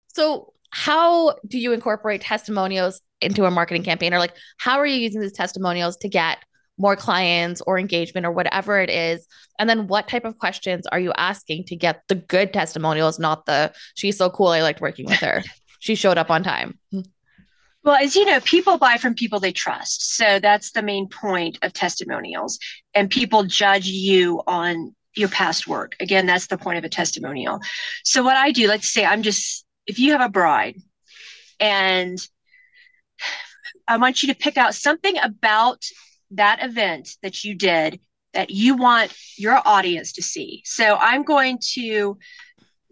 So, 0.08 0.54
how 0.72 1.36
do 1.48 1.60
you 1.60 1.72
incorporate 1.72 2.22
testimonials 2.22 3.00
into 3.22 3.46
a 3.46 3.52
marketing 3.52 3.84
campaign? 3.84 4.12
Or, 4.12 4.18
like, 4.18 4.34
how 4.58 4.80
are 4.80 4.88
you 4.88 5.00
using 5.00 5.22
these 5.22 5.34
testimonials 5.34 5.98
to 5.98 6.10
get 6.10 6.40
more 6.80 6.96
clients 6.96 7.62
or 7.62 7.78
engagement 7.78 8.26
or 8.26 8.32
whatever 8.32 8.80
it 8.80 8.90
is? 8.90 9.28
And 9.60 9.70
then, 9.70 9.88
what 9.88 10.08
type 10.08 10.26
of 10.26 10.40
questions 10.40 10.88
are 10.88 11.00
you 11.00 11.14
asking 11.16 11.66
to 11.66 11.76
get 11.76 12.04
the 12.08 12.16
good 12.16 12.54
testimonials, 12.54 13.20
not 13.20 13.46
the 13.46 13.74
she's 13.94 14.18
so 14.18 14.30
cool, 14.30 14.48
I 14.48 14.62
liked 14.62 14.82
working 14.82 15.06
with 15.06 15.20
her, 15.20 15.44
she 15.80 15.96
showed 15.96 16.18
up 16.18 16.32
on 16.32 16.44
time? 16.44 16.80
Well, 17.84 17.96
as 17.96 18.16
you 18.16 18.26
know, 18.26 18.40
people 18.42 18.78
buy 18.78 18.98
from 18.98 19.14
people 19.14 19.40
they 19.40 19.54
trust. 19.54 20.16
So 20.16 20.40
that's 20.40 20.72
the 20.72 20.82
main 20.82 21.08
point 21.08 21.58
of 21.62 21.72
testimonials. 21.72 22.60
And 22.94 23.10
people 23.10 23.44
judge 23.46 23.88
you 23.88 24.42
on 24.48 24.94
your 25.16 25.30
past 25.30 25.68
work. 25.68 25.96
Again, 26.00 26.26
that's 26.26 26.48
the 26.48 26.58
point 26.58 26.78
of 26.78 26.84
a 26.84 26.90
testimonial. 26.90 27.60
So 28.04 28.24
what 28.24 28.36
I 28.36 28.52
do, 28.52 28.68
let's 28.68 28.92
say 28.92 29.06
I'm 29.06 29.24
just, 29.24 29.66
if 29.88 29.98
you 29.98 30.12
have 30.12 30.22
a 30.22 30.30
bride 30.30 30.76
and 31.60 32.20
I 33.88 33.98
want 33.98 34.24
you 34.24 34.32
to 34.34 34.40
pick 34.40 34.58
out 34.58 34.76
something 34.76 35.18
about 35.18 35.84
that 36.32 36.64
event 36.64 37.16
that 37.22 37.44
you 37.44 37.56
did 37.56 38.00
that 38.34 38.52
you 38.52 38.76
want 38.76 39.14
your 39.38 39.60
audience 39.66 40.14
to 40.14 40.22
see. 40.22 40.62
So 40.66 40.96
I'm 40.96 41.24
going 41.24 41.60
to 41.74 42.18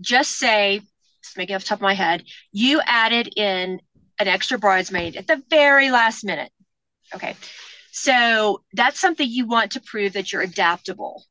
just 0.01 0.37
say, 0.37 0.81
just 1.23 1.37
make 1.37 1.49
it 1.49 1.53
off 1.53 1.61
the 1.61 1.67
top 1.67 1.77
of 1.77 1.83
my 1.83 1.93
head, 1.93 2.23
you 2.51 2.81
added 2.85 3.37
in 3.37 3.79
an 4.19 4.27
extra 4.27 4.57
bridesmaid 4.57 5.15
at 5.15 5.27
the 5.27 5.43
very 5.49 5.91
last 5.91 6.23
minute. 6.23 6.51
Okay. 7.13 7.35
So 7.91 8.63
that's 8.73 8.99
something 8.99 9.27
you 9.29 9.47
want 9.47 9.71
to 9.71 9.81
prove 9.81 10.13
that 10.13 10.31
you're 10.31 10.41
adaptable. 10.41 11.25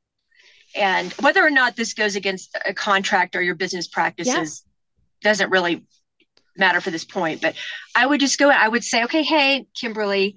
And 0.75 1.12
whether 1.14 1.44
or 1.44 1.50
not 1.50 1.76
this 1.76 1.94
goes 1.94 2.16
against 2.16 2.56
a 2.64 2.75
contract 2.75 3.34
or 3.34 3.42
your 3.42 3.54
business 3.54 3.88
practices 3.88 4.64
doesn't 5.22 5.50
really 5.50 5.84
matter 6.56 6.80
for 6.80 6.90
this 6.90 7.04
point. 7.04 7.40
But 7.40 7.54
I 7.94 8.06
would 8.06 8.20
just 8.20 8.38
go, 8.38 8.50
I 8.50 8.68
would 8.68 8.84
say, 8.84 9.04
okay, 9.04 9.22
hey, 9.22 9.66
Kimberly, 9.75 10.36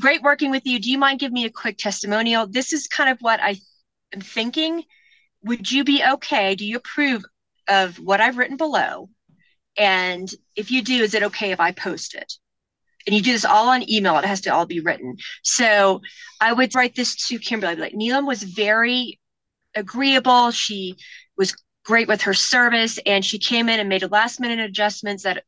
great 0.00 0.22
working 0.22 0.50
with 0.50 0.66
you. 0.66 0.78
Do 0.78 0.90
you 0.90 0.98
mind 0.98 1.20
giving 1.20 1.34
me 1.34 1.44
a 1.44 1.50
quick 1.50 1.78
testimonial? 1.78 2.46
This 2.46 2.72
is 2.72 2.86
kind 2.86 3.10
of 3.10 3.18
what 3.20 3.40
I 3.40 3.56
am 4.12 4.20
thinking. 4.20 4.84
Would 5.44 5.70
you 5.70 5.84
be 5.84 6.02
okay? 6.04 6.54
Do 6.54 6.66
you 6.66 6.76
approve 6.76 7.24
of 7.68 7.98
what 7.98 8.20
I've 8.20 8.38
written 8.38 8.56
below? 8.56 9.08
And 9.76 10.30
if 10.54 10.70
you 10.70 10.82
do, 10.82 11.02
is 11.02 11.14
it 11.14 11.22
okay 11.24 11.52
if 11.52 11.60
I 11.60 11.72
post 11.72 12.14
it? 12.14 12.32
and 13.06 13.14
you 13.14 13.22
do 13.22 13.32
this 13.32 13.44
all 13.44 13.68
on 13.68 13.88
email. 13.88 14.18
It 14.18 14.24
has 14.24 14.40
to 14.42 14.50
all 14.50 14.66
be 14.66 14.80
written. 14.80 15.16
So 15.42 16.02
I 16.40 16.52
would 16.52 16.74
write 16.74 16.96
this 16.96 17.14
to 17.28 17.38
Kimberly. 17.38 17.72
I'd 17.72 17.76
be 17.76 17.80
Like 17.82 17.92
Neelam 17.94 18.26
was 18.26 18.42
very 18.42 19.20
agreeable. 19.74 20.50
She 20.50 20.96
was 21.36 21.54
great 21.84 22.08
with 22.08 22.22
her 22.22 22.34
service, 22.34 22.98
and 23.06 23.24
she 23.24 23.38
came 23.38 23.68
in 23.68 23.78
and 23.78 23.88
made 23.88 24.10
last 24.10 24.40
minute 24.40 24.58
adjustments 24.58 25.22
that 25.22 25.44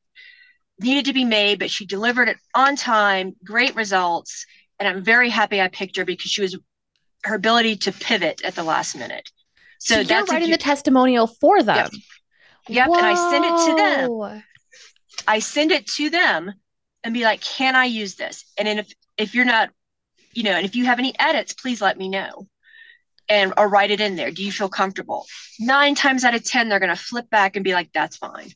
needed 0.81 1.07
to 1.07 1.13
be 1.13 1.25
made, 1.25 1.59
but 1.59 1.71
she 1.71 1.87
delivered 1.87 2.29
it 2.29 2.37
on 2.55 2.77
time. 2.77 3.35
Great 3.45 3.75
results, 3.75 4.47
and 4.79 4.89
I'm 4.89 5.03
very 5.03 5.31
happy 5.31 5.61
I 5.61 5.69
picked 5.69 5.97
her 5.97 6.05
because 6.05 6.31
she 6.31 6.43
was 6.43 6.57
her 7.25 7.35
ability 7.35 7.77
to 7.77 7.93
pivot 7.93 8.43
at 8.45 8.55
the 8.55 8.63
last 8.63 8.97
minute. 8.97 9.29
So, 9.79 10.03
so 10.03 10.15
you're 10.15 10.25
writing 10.25 10.51
the 10.51 10.59
testimonial 10.59 11.27
for 11.27 11.63
them. 11.63 11.89
Yep, 12.69 12.89
yep. 12.89 12.89
and 12.89 13.07
I 13.07 13.15
send 13.31 13.45
it 13.45 13.67
to 13.67 13.77
them. 13.77 14.43
I 15.27 15.39
send 15.41 15.73
it 15.73 15.87
to 15.97 16.11
them 16.11 16.53
and 17.05 17.15
be 17.15 17.23
like, 17.23 17.41
can 17.41 17.77
I 17.77 17.85
use 17.85 18.15
this? 18.17 18.45
And 18.57 18.67
then 18.67 18.79
if 18.79 18.93
if 19.17 19.35
you're 19.35 19.45
not, 19.45 19.71
you 20.33 20.43
know, 20.43 20.53
and 20.53 20.65
if 20.65 20.77
you 20.77 20.85
have 20.85 20.99
any 20.99 21.15
edits, 21.19 21.53
please 21.53 21.81
let 21.81 21.99
me 21.99 22.09
know. 22.09 22.47
And 23.29 23.53
or 23.59 23.69
write 23.69 23.91
it 23.91 24.01
in 24.01 24.17
there. 24.17 24.31
Do 24.31 24.43
you 24.43 24.53
feel 24.53 24.69
comfortable? 24.71 25.27
Nine 25.61 25.95
times 25.95 26.25
out 26.25 26.35
of 26.35 26.45
ten, 26.45 26.69
they're 26.69 26.81
gonna 26.81 26.97
flip 26.97 27.29
back 27.31 27.57
and 27.57 27.65
be 27.65 27.75
like, 27.75 27.93
that's 27.93 28.17
fine. 28.17 28.53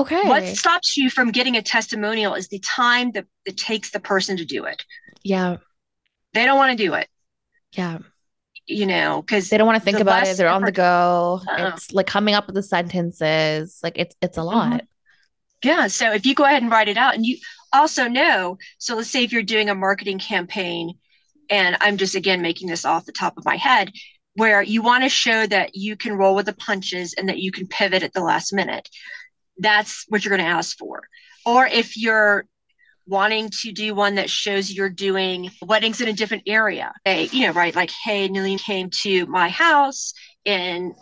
Okay. 0.00 0.26
What 0.26 0.44
stops 0.44 0.96
you 0.96 1.10
from 1.10 1.30
getting 1.30 1.56
a 1.56 1.62
testimonial 1.62 2.34
is 2.34 2.48
the 2.48 2.58
time 2.60 3.12
that 3.12 3.26
it 3.44 3.58
takes 3.58 3.90
the 3.90 4.00
person 4.00 4.38
to 4.38 4.46
do 4.46 4.64
it. 4.64 4.82
Yeah. 5.22 5.58
They 6.32 6.46
don't 6.46 6.56
want 6.56 6.76
to 6.76 6.82
do 6.82 6.94
it. 6.94 7.06
Yeah. 7.72 7.98
You 8.66 8.86
know, 8.86 9.20
because 9.20 9.50
they 9.50 9.58
don't 9.58 9.66
want 9.66 9.78
to 9.78 9.84
think 9.84 10.00
about 10.00 10.26
it. 10.26 10.38
They're 10.38 10.48
on 10.48 10.64
the 10.64 10.72
go. 10.72 11.42
Uh-uh. 11.46 11.72
It's 11.74 11.92
like 11.92 12.06
coming 12.06 12.34
up 12.34 12.46
with 12.46 12.54
the 12.54 12.62
sentences. 12.62 13.78
Like 13.82 13.98
it's 13.98 14.16
it's 14.22 14.38
a 14.38 14.40
mm-hmm. 14.40 14.48
lot. 14.48 14.72
Mm-hmm. 14.72 15.68
Yeah. 15.68 15.86
So 15.88 16.12
if 16.12 16.24
you 16.24 16.34
go 16.34 16.44
ahead 16.44 16.62
and 16.62 16.70
write 16.70 16.88
it 16.88 16.96
out 16.96 17.14
and 17.14 17.26
you 17.26 17.36
also 17.72 18.08
know, 18.08 18.56
so 18.78 18.96
let's 18.96 19.10
say 19.10 19.22
if 19.22 19.32
you're 19.32 19.42
doing 19.42 19.68
a 19.68 19.74
marketing 19.74 20.18
campaign, 20.18 20.94
and 21.50 21.76
I'm 21.80 21.98
just 21.98 22.14
again 22.14 22.40
making 22.40 22.68
this 22.68 22.86
off 22.86 23.04
the 23.04 23.12
top 23.12 23.36
of 23.36 23.44
my 23.44 23.56
head, 23.56 23.92
where 24.34 24.62
you 24.62 24.80
want 24.82 25.02
to 25.04 25.10
show 25.10 25.46
that 25.46 25.74
you 25.74 25.96
can 25.96 26.14
roll 26.14 26.34
with 26.34 26.46
the 26.46 26.54
punches 26.54 27.12
and 27.14 27.28
that 27.28 27.38
you 27.38 27.52
can 27.52 27.66
pivot 27.66 28.02
at 28.02 28.14
the 28.14 28.22
last 28.22 28.54
minute. 28.54 28.88
That's 29.60 30.04
what 30.08 30.24
you're 30.24 30.36
going 30.36 30.46
to 30.46 30.52
ask 30.52 30.76
for. 30.76 31.02
Or 31.46 31.66
if 31.66 31.96
you're 31.96 32.46
wanting 33.06 33.50
to 33.50 33.72
do 33.72 33.94
one 33.94 34.16
that 34.16 34.30
shows 34.30 34.70
you're 34.70 34.88
doing 34.90 35.50
weddings 35.62 36.00
in 36.00 36.08
a 36.08 36.12
different 36.12 36.44
area, 36.46 36.92
hey, 37.04 37.28
you 37.32 37.46
know, 37.46 37.52
right? 37.52 37.74
Like, 37.74 37.90
hey, 38.04 38.28
Nilene 38.28 38.62
came 38.62 38.90
to 39.02 39.26
my 39.26 39.48
house 39.48 40.14
and 40.46 40.94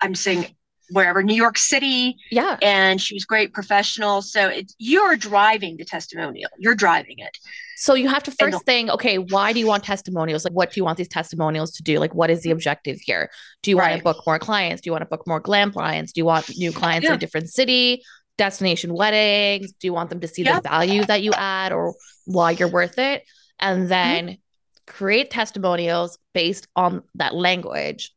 I'm 0.00 0.14
saying 0.14 0.54
wherever 0.90 1.22
New 1.22 1.34
York 1.34 1.58
City. 1.58 2.16
Yeah. 2.30 2.56
And 2.62 3.00
she 3.00 3.14
was 3.14 3.24
great 3.24 3.52
professional. 3.52 4.22
So 4.22 4.48
it's 4.48 4.74
you're 4.78 5.16
driving 5.16 5.76
the 5.76 5.84
testimonial. 5.84 6.50
You're 6.58 6.74
driving 6.74 7.18
it. 7.18 7.36
So 7.76 7.94
you 7.94 8.08
have 8.08 8.22
to 8.24 8.30
first 8.30 8.54
and, 8.54 8.66
think, 8.66 8.90
okay, 8.90 9.18
why 9.18 9.52
do 9.52 9.58
you 9.58 9.66
want 9.66 9.84
testimonials? 9.84 10.44
Like 10.44 10.52
what 10.52 10.72
do 10.72 10.80
you 10.80 10.84
want 10.84 10.98
these 10.98 11.08
testimonials 11.08 11.72
to 11.72 11.82
do? 11.82 11.98
Like 11.98 12.14
what 12.14 12.30
is 12.30 12.42
the 12.42 12.50
objective 12.50 12.98
here? 13.00 13.30
Do 13.62 13.70
you 13.70 13.78
right. 13.78 13.90
want 13.90 13.98
to 14.00 14.04
book 14.04 14.26
more 14.26 14.38
clients? 14.38 14.82
Do 14.82 14.88
you 14.88 14.92
want 14.92 15.02
to 15.02 15.08
book 15.08 15.26
more 15.26 15.40
glam 15.40 15.72
clients? 15.72 16.12
Do 16.12 16.20
you 16.20 16.26
want 16.26 16.50
new 16.58 16.72
clients 16.72 17.04
yeah. 17.04 17.12
in 17.12 17.16
a 17.16 17.18
different 17.18 17.48
city? 17.48 18.02
Destination 18.36 18.94
weddings? 18.94 19.72
Do 19.72 19.86
you 19.86 19.92
want 19.92 20.10
them 20.10 20.20
to 20.20 20.28
see 20.28 20.42
the 20.42 20.60
value 20.62 21.04
that 21.04 21.22
you 21.22 21.32
add 21.32 21.72
or 21.72 21.94
why 22.26 22.52
you're 22.52 22.68
worth 22.68 22.98
it? 22.98 23.24
And 23.58 23.80
mm-hmm. 23.80 23.88
then 23.88 24.24
mm-hmm. 24.26 24.92
create 24.92 25.30
testimonials 25.30 26.18
based 26.34 26.68
on 26.76 27.02
that 27.14 27.34
language 27.34 28.12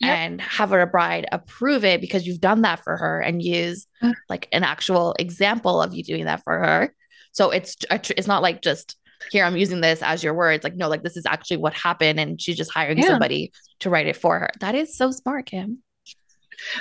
yep. 0.00 0.18
and 0.18 0.40
have 0.40 0.72
a 0.72 0.86
bride 0.86 1.26
approve 1.30 1.84
it 1.84 2.00
because 2.00 2.26
you've 2.26 2.40
done 2.40 2.62
that 2.62 2.82
for 2.82 2.96
her 2.96 3.20
and 3.20 3.42
use 3.42 3.86
like 4.28 4.48
an 4.52 4.64
actual 4.64 5.14
example 5.18 5.80
of 5.82 5.94
you 5.94 6.02
doing 6.02 6.24
that 6.24 6.42
for 6.42 6.58
her. 6.58 6.94
So 7.32 7.50
it's 7.50 7.76
it's 7.90 8.26
not 8.26 8.42
like 8.42 8.62
just 8.62 8.96
here 9.30 9.44
I'm 9.44 9.56
using 9.56 9.80
this 9.80 10.02
as 10.02 10.24
your 10.24 10.34
words. 10.34 10.64
Like 10.64 10.76
no, 10.76 10.88
like 10.88 11.02
this 11.02 11.16
is 11.16 11.26
actually 11.26 11.58
what 11.58 11.74
happened, 11.74 12.18
and 12.18 12.40
she's 12.40 12.56
just 12.56 12.72
hiring 12.72 12.98
yeah. 12.98 13.08
somebody 13.08 13.52
to 13.80 13.90
write 13.90 14.06
it 14.06 14.16
for 14.16 14.38
her. 14.38 14.50
That 14.60 14.74
is 14.74 14.96
so 14.96 15.10
smart, 15.10 15.46
Kim. 15.46 15.82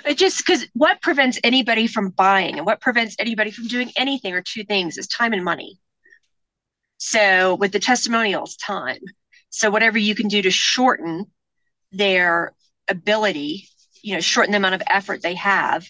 It 0.06 0.18
just 0.18 0.46
because 0.46 0.66
what 0.74 1.02
prevents 1.02 1.40
anybody 1.44 1.88
from 1.88 2.10
buying 2.10 2.58
and 2.58 2.66
what 2.66 2.82
prevents 2.82 3.16
anybody 3.20 3.52
from 3.52 3.68
doing 3.68 3.92
anything 3.96 4.34
or 4.34 4.42
two 4.42 4.64
things 4.64 4.98
is 4.98 5.08
time 5.08 5.34
and 5.34 5.44
money. 5.44 5.80
So 6.98 7.56
with 7.56 7.72
the 7.72 7.80
testimonials, 7.80 8.58
time. 8.58 9.00
So 9.50 9.70
whatever 9.70 9.98
you 9.98 10.16
can 10.16 10.28
do 10.28 10.42
to 10.42 10.52
shorten 10.52 11.26
their 11.92 12.54
ability, 12.90 13.68
you 14.02 14.16
know, 14.16 14.22
shorten 14.22 14.52
the 14.52 14.58
amount 14.58 14.76
of 14.76 14.84
effort 14.88 15.22
they 15.22 15.36
have, 15.36 15.88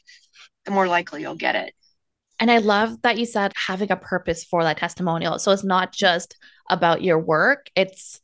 the 0.66 0.72
more 0.72 0.88
likely 0.88 1.22
you'll 1.22 1.36
get 1.36 1.56
it. 1.56 1.74
And 2.40 2.50
I 2.50 2.60
love 2.60 3.02
that 3.02 3.18
you 3.18 3.26
said 3.26 3.52
having 3.68 3.92
a 3.92 3.98
purpose 3.98 4.44
for 4.44 4.64
that 4.64 4.78
testimonial. 4.78 5.40
So 5.40 5.52
it's 5.52 5.64
not 5.64 5.92
just 5.94 6.38
about 6.70 7.04
your 7.04 7.20
work, 7.20 7.70
it's 7.76 8.22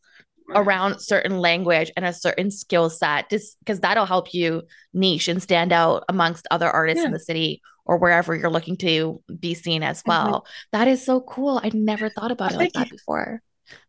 around 0.54 1.00
certain 1.00 1.40
language 1.40 1.92
and 1.98 2.06
a 2.06 2.14
certain 2.14 2.52
skill 2.52 2.90
set, 2.90 3.30
just 3.30 3.58
because 3.60 3.80
that'll 3.80 4.06
help 4.06 4.34
you 4.34 4.64
niche 4.94 5.28
and 5.28 5.42
stand 5.42 5.74
out 5.74 6.04
amongst 6.08 6.48
other 6.52 6.70
artists 6.70 7.02
yeah. 7.02 7.08
in 7.08 7.12
the 7.12 7.20
city 7.20 7.62
or 7.86 7.98
wherever 7.98 8.36
you're 8.36 8.50
looking 8.50 8.78
to 8.78 9.22
be 9.40 9.54
seen 9.54 9.84
as 9.84 10.00
mm-hmm. 10.00 10.10
well. 10.10 10.42
Mm-hmm. 10.42 10.78
That 10.78 10.88
is 10.88 11.04
so 11.04 11.22
cool. 11.22 11.60
I 11.64 11.72
never 11.74 12.10
thought 12.10 12.32
about 12.32 12.52
it 12.54 12.58
like 12.58 12.74
that 12.74 12.90
before. 12.90 13.42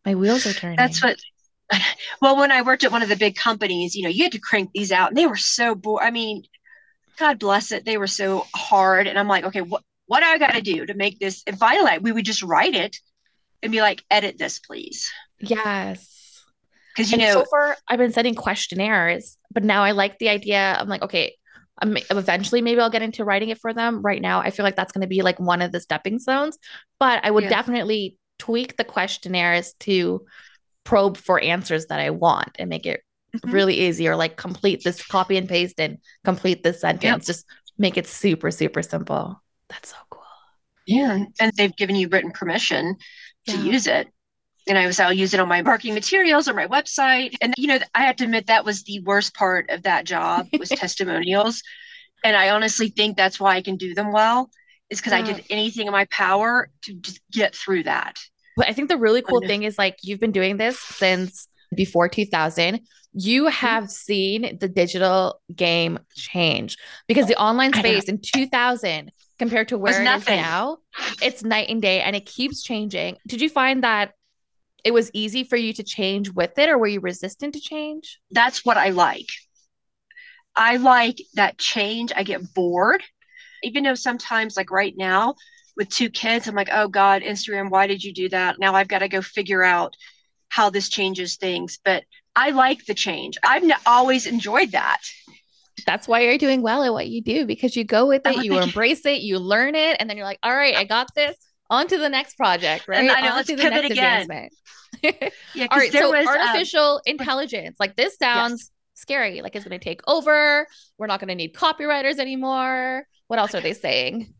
My 0.05 0.15
wheels 0.15 0.45
are 0.45 0.53
turning. 0.53 0.77
That's 0.77 1.03
what 1.03 1.17
well, 2.21 2.37
when 2.37 2.51
I 2.51 2.61
worked 2.61 2.83
at 2.83 2.91
one 2.91 3.03
of 3.03 3.09
the 3.09 3.15
big 3.15 3.35
companies, 3.35 3.95
you 3.95 4.03
know, 4.03 4.09
you 4.09 4.23
had 4.23 4.31
to 4.33 4.39
crank 4.39 4.71
these 4.73 4.91
out 4.91 5.09
and 5.09 5.17
they 5.17 5.27
were 5.27 5.37
so 5.37 5.75
bored. 5.75 6.03
I 6.03 6.11
mean, 6.11 6.43
God 7.17 7.39
bless 7.39 7.71
it. 7.71 7.85
They 7.85 7.97
were 7.97 8.07
so 8.07 8.45
hard. 8.55 9.07
And 9.07 9.17
I'm 9.17 9.27
like, 9.27 9.43
okay, 9.45 9.61
what, 9.61 9.83
what 10.05 10.21
do 10.21 10.25
I 10.25 10.37
got 10.37 10.53
to 10.53 10.61
do 10.61 10.85
to 10.85 10.93
make 10.93 11.19
this? 11.19 11.43
And 11.47 11.57
finally, 11.57 11.97
we 11.99 12.11
would 12.11 12.25
just 12.25 12.43
write 12.43 12.75
it 12.75 12.97
and 13.61 13.71
be 13.71 13.81
like, 13.81 14.03
edit 14.09 14.37
this, 14.37 14.59
please. 14.59 15.11
Yes. 15.39 16.43
Because, 16.95 17.11
you 17.11 17.19
and 17.19 17.27
know, 17.27 17.41
so 17.41 17.45
far 17.49 17.77
I've 17.87 17.99
been 17.99 18.13
sending 18.13 18.35
questionnaires, 18.35 19.37
but 19.51 19.63
now 19.63 19.83
I 19.83 19.91
like 19.91 20.17
the 20.19 20.29
idea. 20.29 20.77
I'm 20.79 20.87
like, 20.87 21.03
okay, 21.03 21.35
I'm, 21.79 21.97
eventually 22.09 22.61
maybe 22.61 22.81
I'll 22.81 22.89
get 22.89 23.03
into 23.03 23.23
writing 23.23 23.49
it 23.49 23.59
for 23.59 23.73
them. 23.73 24.01
Right 24.01 24.21
now, 24.21 24.39
I 24.39 24.49
feel 24.49 24.63
like 24.63 24.75
that's 24.75 24.91
going 24.91 25.03
to 25.03 25.07
be 25.07 25.21
like 25.21 25.39
one 25.39 25.61
of 25.61 25.71
the 25.71 25.79
stepping 25.79 26.19
stones, 26.19 26.57
but 26.99 27.23
I 27.23 27.29
would 27.29 27.43
yeah. 27.43 27.49
definitely 27.49 28.17
tweak 28.39 28.77
the 28.77 28.83
questionnaires 28.83 29.73
to 29.81 30.25
probe 30.87 31.17
for 31.17 31.37
answers 31.41 31.87
that 31.87 31.99
I 31.99 32.11
want 32.11 32.55
and 32.57 32.69
make 32.69 32.85
it 32.85 33.03
mm-hmm. 33.35 33.51
really 33.51 33.75
easy 33.75 34.07
or 34.07 34.15
like 34.15 34.37
complete 34.37 34.85
this 34.85 35.05
copy 35.05 35.35
and 35.35 35.47
paste 35.47 35.81
and 35.81 35.97
complete 36.23 36.63
this 36.63 36.79
sentence. 36.79 37.03
Yep. 37.03 37.35
Just 37.35 37.45
make 37.77 37.97
it 37.97 38.07
super, 38.07 38.51
super 38.51 38.81
simple. 38.81 39.43
That's 39.67 39.89
so 39.89 39.97
cool. 40.09 40.23
Yeah. 40.85 41.25
And 41.41 41.51
they've 41.57 41.75
given 41.75 41.97
you 41.97 42.07
written 42.07 42.31
permission 42.31 42.95
to 43.47 43.57
yeah. 43.57 43.63
use 43.63 43.87
it. 43.87 44.07
And 44.65 44.77
I 44.77 44.85
was, 44.85 44.97
I'll 44.97 45.11
use 45.11 45.33
it 45.33 45.41
on 45.41 45.49
my 45.49 45.61
marketing 45.61 45.93
materials 45.93 46.47
or 46.47 46.53
my 46.53 46.67
website. 46.67 47.35
And, 47.41 47.53
you 47.57 47.67
know, 47.67 47.79
I 47.93 48.03
have 48.03 48.15
to 48.17 48.23
admit 48.23 48.47
that 48.47 48.63
was 48.63 48.83
the 48.83 49.01
worst 49.01 49.33
part 49.33 49.69
of 49.69 49.83
that 49.83 50.05
job 50.05 50.47
was 50.57 50.69
testimonials. 50.69 51.63
And 52.23 52.33
I 52.33 52.51
honestly 52.51 52.87
think 52.87 53.17
that's 53.17 53.41
why 53.41 53.57
I 53.57 53.61
can 53.61 53.75
do 53.75 53.93
them 53.93 54.13
well 54.13 54.49
is 54.89 55.01
because 55.01 55.11
yeah. 55.11 55.19
I 55.19 55.33
did 55.33 55.43
anything 55.49 55.87
in 55.87 55.91
my 55.91 56.05
power 56.05 56.69
to 56.83 56.93
just 56.93 57.19
get 57.29 57.53
through 57.53 57.83
that. 57.83 58.19
But 58.57 58.67
I 58.67 58.73
think 58.73 58.89
the 58.89 58.97
really 58.97 59.21
cool 59.21 59.39
thing 59.39 59.63
is 59.63 59.77
like 59.77 59.97
you've 60.01 60.19
been 60.19 60.33
doing 60.33 60.57
this 60.57 60.77
since 60.79 61.47
before 61.75 62.09
2000 62.09 62.79
you 63.13 63.43
mm-hmm. 63.43 63.51
have 63.51 63.89
seen 63.89 64.57
the 64.59 64.67
digital 64.67 65.41
game 65.53 65.99
change 66.15 66.77
because 67.07 67.27
the 67.27 67.35
online 67.35 67.73
space 67.73 68.05
in 68.05 68.19
2000 68.21 69.11
compared 69.39 69.67
to 69.69 69.77
where 69.77 70.01
it 70.01 70.17
is 70.17 70.27
now 70.27 70.77
it's 71.21 71.43
night 71.43 71.69
and 71.69 71.81
day 71.81 72.01
and 72.01 72.15
it 72.15 72.25
keeps 72.25 72.63
changing. 72.63 73.17
Did 73.27 73.41
you 73.41 73.49
find 73.49 73.83
that 73.83 74.13
it 74.83 74.93
was 74.93 75.11
easy 75.13 75.43
for 75.43 75.55
you 75.55 75.73
to 75.73 75.83
change 75.83 76.31
with 76.31 76.57
it 76.57 76.69
or 76.69 76.77
were 76.77 76.87
you 76.87 76.99
resistant 76.99 77.53
to 77.55 77.59
change? 77.59 78.19
That's 78.31 78.65
what 78.65 78.77
i 78.77 78.89
like. 78.89 79.29
I 80.55 80.77
like 80.77 81.17
that 81.35 81.57
change. 81.57 82.11
I 82.15 82.23
get 82.23 82.53
bored. 82.53 83.03
Even 83.63 83.83
though 83.83 83.95
sometimes 83.95 84.55
like 84.55 84.71
right 84.71 84.93
now 84.95 85.35
with 85.77 85.89
two 85.89 86.09
kids, 86.09 86.47
I'm 86.47 86.55
like, 86.55 86.69
oh 86.71 86.87
God, 86.87 87.21
Instagram, 87.21 87.69
why 87.69 87.87
did 87.87 88.03
you 88.03 88.11
do 88.11 88.27
that? 88.29 88.59
Now 88.59 88.73
I've 88.73 88.87
got 88.87 88.99
to 88.99 89.07
go 89.07 89.21
figure 89.21 89.63
out 89.63 89.93
how 90.49 90.69
this 90.69 90.89
changes 90.89 91.37
things. 91.37 91.79
But 91.85 92.03
I 92.35 92.49
like 92.49 92.85
the 92.85 92.93
change. 92.93 93.37
I've 93.43 93.63
n- 93.63 93.73
always 93.85 94.25
enjoyed 94.25 94.71
that. 94.71 94.99
That's 95.85 96.07
why 96.07 96.21
you're 96.21 96.37
doing 96.39 96.61
well 96.61 96.83
at 96.83 96.91
what 96.91 97.07
you 97.07 97.21
do 97.21 97.45
because 97.45 97.75
you 97.75 97.83
go 97.83 98.07
with 98.07 98.25
it, 98.25 98.43
you 98.43 98.59
embrace 98.59 99.05
it, 99.05 99.21
you 99.21 99.37
learn 99.37 99.75
it, 99.75 99.97
and 99.99 100.09
then 100.09 100.17
you're 100.17 100.25
like, 100.25 100.39
all 100.41 100.55
right, 100.55 100.75
I 100.75 100.83
got 100.83 101.13
this. 101.15 101.35
On 101.69 101.85
to 101.85 101.97
the 101.97 102.09
next 102.09 102.37
project, 102.37 102.87
right? 102.87 102.99
And 102.99 103.11
I 103.11 103.21
know, 103.21 103.35
on 103.35 103.43
to 103.43 103.55
the 103.55 103.69
next 103.69 103.91
again. 103.91 104.21
advancement. 104.21 104.53
yeah, 105.53 105.67
all 105.71 105.77
right. 105.77 105.91
So 105.91 106.11
was, 106.11 106.25
um, 106.25 106.37
artificial 106.37 106.95
um, 106.95 107.01
intelligence, 107.05 107.75
like 107.79 107.95
this 107.95 108.17
sounds 108.17 108.61
yes. 108.61 108.69
scary. 108.93 109.41
Like 109.41 109.55
it's 109.55 109.65
going 109.65 109.77
to 109.77 109.83
take 109.83 110.01
over. 110.07 110.65
We're 110.97 111.07
not 111.07 111.19
going 111.19 111.27
to 111.27 111.35
need 111.35 111.53
copywriters 111.53 112.19
anymore. 112.19 113.05
What 113.27 113.37
else 113.37 113.53
are 113.53 113.61
they 113.61 113.73
saying? 113.73 114.33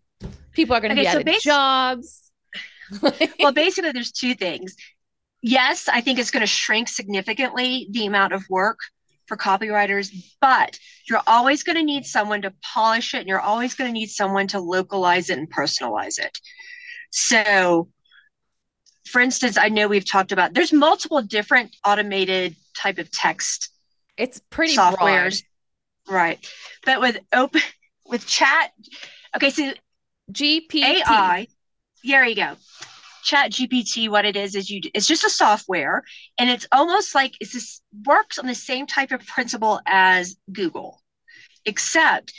People 0.58 0.76
are 0.76 0.82
going 0.82 0.94
to 0.96 1.02
okay, 1.02 1.24
be 1.24 1.40
so 1.40 1.52
out 1.54 1.98
of 1.98 2.02
jobs. 2.02 2.32
well, 3.40 3.52
basically, 3.54 3.92
there's 3.92 4.12
two 4.12 4.34
things. 4.36 4.76
Yes, 5.42 5.88
I 5.88 6.02
think 6.02 6.20
it's 6.20 6.32
going 6.32 6.42
to 6.42 6.48
shrink 6.48 6.90
significantly 6.90 7.88
the 7.92 8.08
amount 8.08 8.34
of 8.34 8.44
work 8.50 8.80
for 9.28 9.38
copywriters, 9.38 10.12
but 10.42 10.80
you're 11.08 11.22
always 11.28 11.64
going 11.64 11.76
to 11.76 11.84
need 11.84 12.06
someone 12.06 12.42
to 12.42 12.54
polish 12.74 13.14
it 13.14 13.20
and 13.20 13.28
you're 13.28 13.40
always 13.40 13.76
going 13.76 13.88
to 13.88 13.94
need 13.94 14.10
someone 14.10 14.48
to 14.48 14.60
localize 14.60 15.30
it 15.30 15.38
and 15.38 15.50
personalize 15.50 16.18
it. 16.18 16.38
So 17.12 17.90
for 19.08 19.22
instance, 19.22 19.58
I 19.58 19.70
know 19.70 19.88
we've 19.88 20.10
talked 20.10 20.32
about 20.32 20.54
there's 20.54 20.74
multiple 20.74 21.22
different 21.22 21.76
automated 21.86 22.56
type 22.76 22.98
of 22.98 23.12
text. 23.12 23.70
It's 24.18 24.42
pretty 24.50 24.76
softwares, 24.76 25.44
broad. 26.06 26.16
right? 26.16 26.52
But 26.86 27.02
with 27.02 27.18
open 27.34 27.62
with 28.06 28.26
chat, 28.26 28.72
okay, 29.36 29.50
so 29.50 29.72
GPT 30.32 30.84
AI, 30.84 31.48
there 32.04 32.26
you 32.26 32.36
go. 32.36 32.56
Chat 33.24 33.52
GPT, 33.52 34.10
what 34.10 34.26
it 34.26 34.36
is 34.36 34.56
is 34.56 34.70
you 34.70 34.82
it's 34.94 35.08
just 35.08 35.26
a 35.26 35.30
software, 35.30 36.04
and 36.38 36.50
it's 36.50 36.68
almost 36.72 37.14
like 37.14 37.36
it's 37.40 37.54
this 37.54 37.82
works 38.06 38.40
on 38.40 38.48
the 38.48 38.56
same 38.56 38.88
type 38.88 39.12
of 39.12 39.26
principle 39.26 39.82
as 39.86 40.38
Google, 40.52 41.02
except 41.66 42.34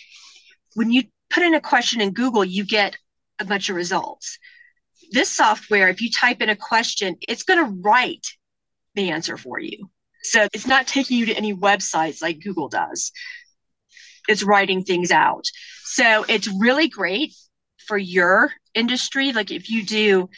when 0.75 0.91
you 0.91 1.05
put 1.31 1.43
in 1.43 1.55
a 1.55 1.61
question 1.61 2.01
in 2.01 2.13
Google, 2.13 2.45
you 2.45 2.65
get 2.65 2.97
a 3.39 3.45
bunch 3.45 3.69
of 3.69 3.77
results. 3.77 4.39
This 5.11 5.31
software, 5.31 5.89
if 5.89 6.01
you 6.01 6.11
type 6.11 6.41
in 6.41 6.49
a 6.49 6.57
question, 6.57 7.17
it's 7.27 7.43
going 7.43 7.65
to 7.65 7.81
write 7.83 8.27
the 8.95 9.11
answer 9.11 9.37
for 9.37 9.59
you. 9.59 9.91
So 10.23 10.49
it's 10.53 10.67
not 10.67 10.87
taking 10.87 11.19
you 11.19 11.27
to 11.27 11.37
any 11.37 11.55
websites 11.55 12.21
like 12.21 12.41
Google 12.41 12.69
does. 12.69 13.13
It's 14.29 14.43
writing 14.43 14.85
things 14.85 15.11
out. 15.11 15.45
So 15.85 16.25
it's 16.29 16.49
really 16.61 16.89
great 16.89 17.33
for 17.89 17.99
your 17.99 18.53
industry. 18.75 19.33
Like 19.33 19.51
if 19.51 19.71
you 19.71 19.85
do, 19.85 20.29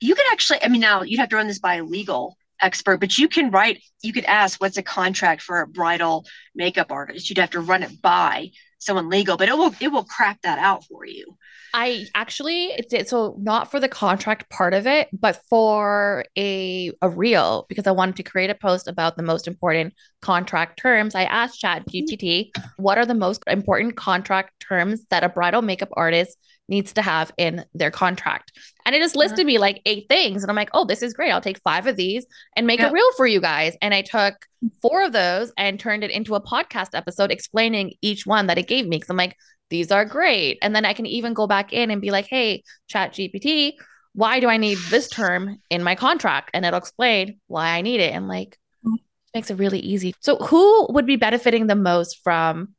you 0.00 0.14
can 0.14 0.26
actually, 0.32 0.62
I 0.62 0.68
mean, 0.68 0.80
now 0.80 1.02
you'd 1.02 1.20
have 1.20 1.30
to 1.30 1.36
run 1.36 1.46
this 1.46 1.60
by 1.60 1.76
a 1.76 1.84
legal 1.84 2.36
expert, 2.60 2.98
but 2.98 3.16
you 3.16 3.28
can 3.28 3.50
write, 3.50 3.82
you 4.02 4.12
could 4.12 4.24
ask 4.24 4.60
what's 4.60 4.76
a 4.76 4.82
contract 4.82 5.42
for 5.42 5.60
a 5.60 5.66
bridal 5.66 6.26
makeup 6.54 6.90
artist. 6.90 7.30
You'd 7.30 7.38
have 7.38 7.50
to 7.50 7.60
run 7.60 7.82
it 7.82 8.02
by 8.02 8.50
someone 8.82 9.08
legal, 9.08 9.36
but 9.36 9.48
it 9.48 9.56
will 9.56 9.74
it 9.80 9.88
will 9.88 10.04
crack 10.04 10.40
that 10.42 10.58
out 10.58 10.84
for 10.84 11.06
you. 11.06 11.36
I 11.74 12.06
actually 12.14 12.72
did 12.90 13.08
so 13.08 13.36
not 13.38 13.70
for 13.70 13.80
the 13.80 13.88
contract 13.88 14.50
part 14.50 14.74
of 14.74 14.86
it, 14.86 15.08
but 15.12 15.40
for 15.48 16.24
a 16.36 16.92
a 17.00 17.08
reel 17.08 17.64
because 17.68 17.86
I 17.86 17.92
wanted 17.92 18.16
to 18.16 18.22
create 18.24 18.50
a 18.50 18.54
post 18.54 18.88
about 18.88 19.16
the 19.16 19.22
most 19.22 19.46
important 19.46 19.94
contract 20.20 20.78
terms. 20.80 21.14
I 21.14 21.24
asked 21.24 21.60
Chat 21.60 21.86
GPT 21.88 22.50
what 22.76 22.98
are 22.98 23.06
the 23.06 23.14
most 23.14 23.42
important 23.46 23.96
contract 23.96 24.58
terms 24.60 25.04
that 25.10 25.24
a 25.24 25.28
bridal 25.28 25.62
makeup 25.62 25.90
artist 25.92 26.36
needs 26.68 26.92
to 26.94 27.02
have 27.02 27.32
in 27.36 27.64
their 27.74 27.90
contract. 27.90 28.52
And 28.86 28.94
it 28.94 29.00
just 29.00 29.16
listed 29.16 29.46
me 29.46 29.58
like 29.58 29.82
eight 29.86 30.06
things. 30.08 30.42
And 30.42 30.50
I'm 30.50 30.56
like, 30.56 30.70
oh, 30.72 30.84
this 30.84 31.02
is 31.02 31.12
great. 31.12 31.30
I'll 31.30 31.40
take 31.40 31.60
five 31.60 31.86
of 31.86 31.96
these 31.96 32.26
and 32.56 32.66
make 32.66 32.80
a 32.80 32.90
reel 32.90 33.12
for 33.16 33.26
you 33.26 33.40
guys. 33.40 33.76
And 33.82 33.92
I 33.92 34.02
took 34.02 34.34
four 34.80 35.04
of 35.04 35.12
those 35.12 35.52
and 35.56 35.78
turned 35.78 36.04
it 36.04 36.10
into 36.10 36.34
a 36.34 36.42
podcast 36.42 36.90
episode 36.94 37.30
explaining 37.30 37.94
each 38.00 38.26
one 38.26 38.46
that 38.46 38.58
it 38.58 38.68
gave 38.68 38.86
me. 38.86 38.98
Cause 38.98 39.10
I'm 39.10 39.16
like, 39.16 39.36
these 39.70 39.90
are 39.90 40.04
great. 40.04 40.58
And 40.62 40.74
then 40.74 40.84
I 40.84 40.92
can 40.92 41.06
even 41.06 41.34
go 41.34 41.46
back 41.46 41.72
in 41.72 41.90
and 41.90 42.00
be 42.00 42.10
like, 42.10 42.26
hey, 42.26 42.62
Chat 42.88 43.12
GPT, 43.12 43.72
why 44.14 44.40
do 44.40 44.48
I 44.48 44.58
need 44.58 44.78
this 44.90 45.08
term 45.08 45.58
in 45.70 45.82
my 45.82 45.94
contract? 45.94 46.50
And 46.52 46.64
it'll 46.64 46.78
explain 46.78 47.40
why 47.46 47.68
I 47.68 47.80
need 47.80 48.00
it. 48.00 48.12
And 48.12 48.28
like, 48.28 48.58
mm-hmm. 48.84 48.96
makes 49.34 49.50
it 49.50 49.58
really 49.58 49.80
easy. 49.80 50.14
So, 50.20 50.36
who 50.36 50.92
would 50.92 51.06
be 51.06 51.16
benefiting 51.16 51.66
the 51.66 51.74
most 51.74 52.20
from 52.22 52.74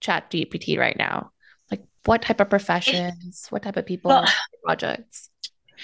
Chat 0.00 0.30
GPT 0.30 0.78
right 0.78 0.96
now? 0.96 1.32
What 2.08 2.22
type 2.22 2.40
of 2.40 2.48
professions? 2.48 3.46
What 3.50 3.62
type 3.62 3.76
of 3.76 3.84
people? 3.84 4.08
Well, 4.08 4.26
projects? 4.64 5.28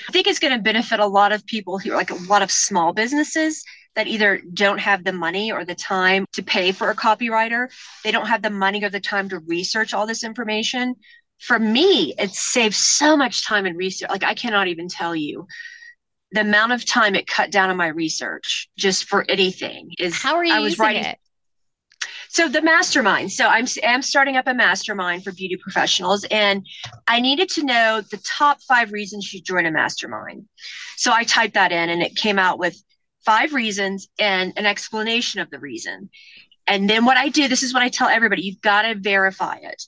I 0.09 0.13
think 0.13 0.27
it's 0.27 0.39
going 0.39 0.57
to 0.57 0.63
benefit 0.63 0.99
a 0.99 1.07
lot 1.07 1.33
of 1.33 1.45
people 1.47 1.79
who 1.79 1.93
are 1.93 1.97
like 1.97 2.11
a 2.11 2.15
lot 2.15 2.41
of 2.41 2.51
small 2.51 2.95
businesses 2.95 3.63
that 3.95 4.07
either 4.07 4.41
don't 4.55 4.79
have 4.79 5.05
the 5.05 5.13
money 5.13 5.53
or 5.53 5.65
the 5.65 5.75
time 5.75 6.25
to 6.33 6.43
pay 6.43 6.73
for 6.73 6.91
a 6.91 6.97
copywriter. 6.97 7.69
They 8.03 8.11
don't 8.11 8.27
have 8.27 8.43
the 8.43 8.51
money 8.51 8.83
or 8.83 8.89
the 8.89 9.01
time 9.01 9.29
to 9.29 9.39
research 9.39 9.93
all 9.93 10.07
this 10.07 10.25
information. 10.25 10.95
For 11.41 11.59
me, 11.59 12.15
it 12.19 12.31
saves 12.31 12.79
so 12.79 13.17
much 13.17 13.47
time 13.47 13.67
in 13.67 13.77
research. 13.77 14.09
Like 14.09 14.25
I 14.25 14.35
cannot 14.35 14.69
even 14.69 14.89
tell 14.89 15.15
you 15.15 15.47
the 16.33 16.41
amount 16.41 16.73
of 16.73 16.85
time 16.85 17.15
it 17.15 17.27
cut 17.27 17.53
down 17.53 17.71
on 17.71 17.77
my 17.77 17.89
research 17.89 18.69
just 18.77 19.05
for 19.05 19.25
anything 19.29 19.91
is 19.99 20.15
how 20.15 20.37
are 20.37 20.45
you 20.45 20.55
I 20.55 20.61
was 20.61 20.73
using 20.73 20.85
writing, 20.85 21.05
it? 21.05 21.19
So 22.35 22.49
the 22.49 22.63
mastermind. 22.63 23.31
So 23.31 23.47
I'm 23.47 23.67
am 23.85 24.03
starting 24.03 24.37
up 24.37 24.49
a 24.49 24.55
mastermind 24.55 25.23
for 25.23 25.31
beauty 25.31 25.57
professionals, 25.57 26.25
and 26.33 26.67
I 27.07 27.21
needed 27.21 27.49
to 27.51 27.63
know 27.63 28.01
the 28.01 28.17
top 28.25 28.61
five 28.63 28.91
reasons 28.91 29.33
you 29.33 29.41
join 29.41 29.67
a 29.67 29.71
mastermind. 29.71 30.47
So 30.97 31.13
I 31.13 31.23
typed 31.23 31.55
that 31.55 31.71
in, 31.71 31.91
and 31.91 32.03
it 32.03 32.17
came 32.17 32.41
out 32.41 32.59
with 32.59 32.77
five 33.25 33.55
reasons 33.55 34.09
and 34.19 34.53
an 34.57 34.67
explanation 34.67 35.43
of 35.43 35.51
the 35.51 35.61
reason. 35.61 36.11
And 36.67 36.91
then 36.91 37.05
what 37.05 37.17
I 37.17 37.29
do, 37.29 37.47
this 37.47 37.63
is 37.63 37.73
what 37.73 37.85
I 37.85 37.89
tell 37.89 38.09
everybody: 38.09 38.43
you've 38.43 38.61
got 38.61 38.83
to 38.83 38.97
verify 38.97 39.59
it 39.63 39.81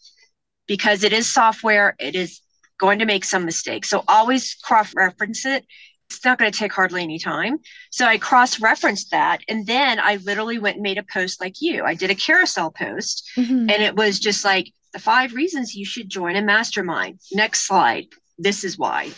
because 0.68 1.02
it 1.02 1.12
is 1.12 1.28
software. 1.28 1.96
It 1.98 2.14
is 2.14 2.42
going 2.78 3.00
to 3.00 3.06
make 3.06 3.24
some 3.24 3.44
mistakes. 3.44 3.90
So 3.90 4.04
always 4.06 4.54
cross 4.62 4.94
reference 4.94 5.46
it 5.46 5.66
it's 6.08 6.24
not 6.24 6.38
going 6.38 6.50
to 6.50 6.58
take 6.58 6.72
hardly 6.72 7.02
any 7.02 7.18
time. 7.18 7.58
So 7.90 8.06
I 8.06 8.18
cross 8.18 8.60
referenced 8.60 9.10
that. 9.10 9.40
And 9.48 9.66
then 9.66 9.98
I 9.98 10.16
literally 10.16 10.58
went 10.58 10.76
and 10.76 10.82
made 10.82 10.98
a 10.98 11.02
post 11.02 11.40
like 11.40 11.60
you. 11.60 11.84
I 11.84 11.94
did 11.94 12.10
a 12.10 12.14
carousel 12.14 12.70
post 12.70 13.28
mm-hmm. 13.36 13.70
and 13.70 13.82
it 13.82 13.96
was 13.96 14.20
just 14.20 14.44
like 14.44 14.72
the 14.92 14.98
five 14.98 15.34
reasons 15.34 15.74
you 15.74 15.84
should 15.84 16.08
join 16.08 16.36
a 16.36 16.42
mastermind. 16.42 17.20
Next 17.32 17.66
slide. 17.66 18.06
This 18.38 18.64
is 18.64 18.78
why. 18.78 19.10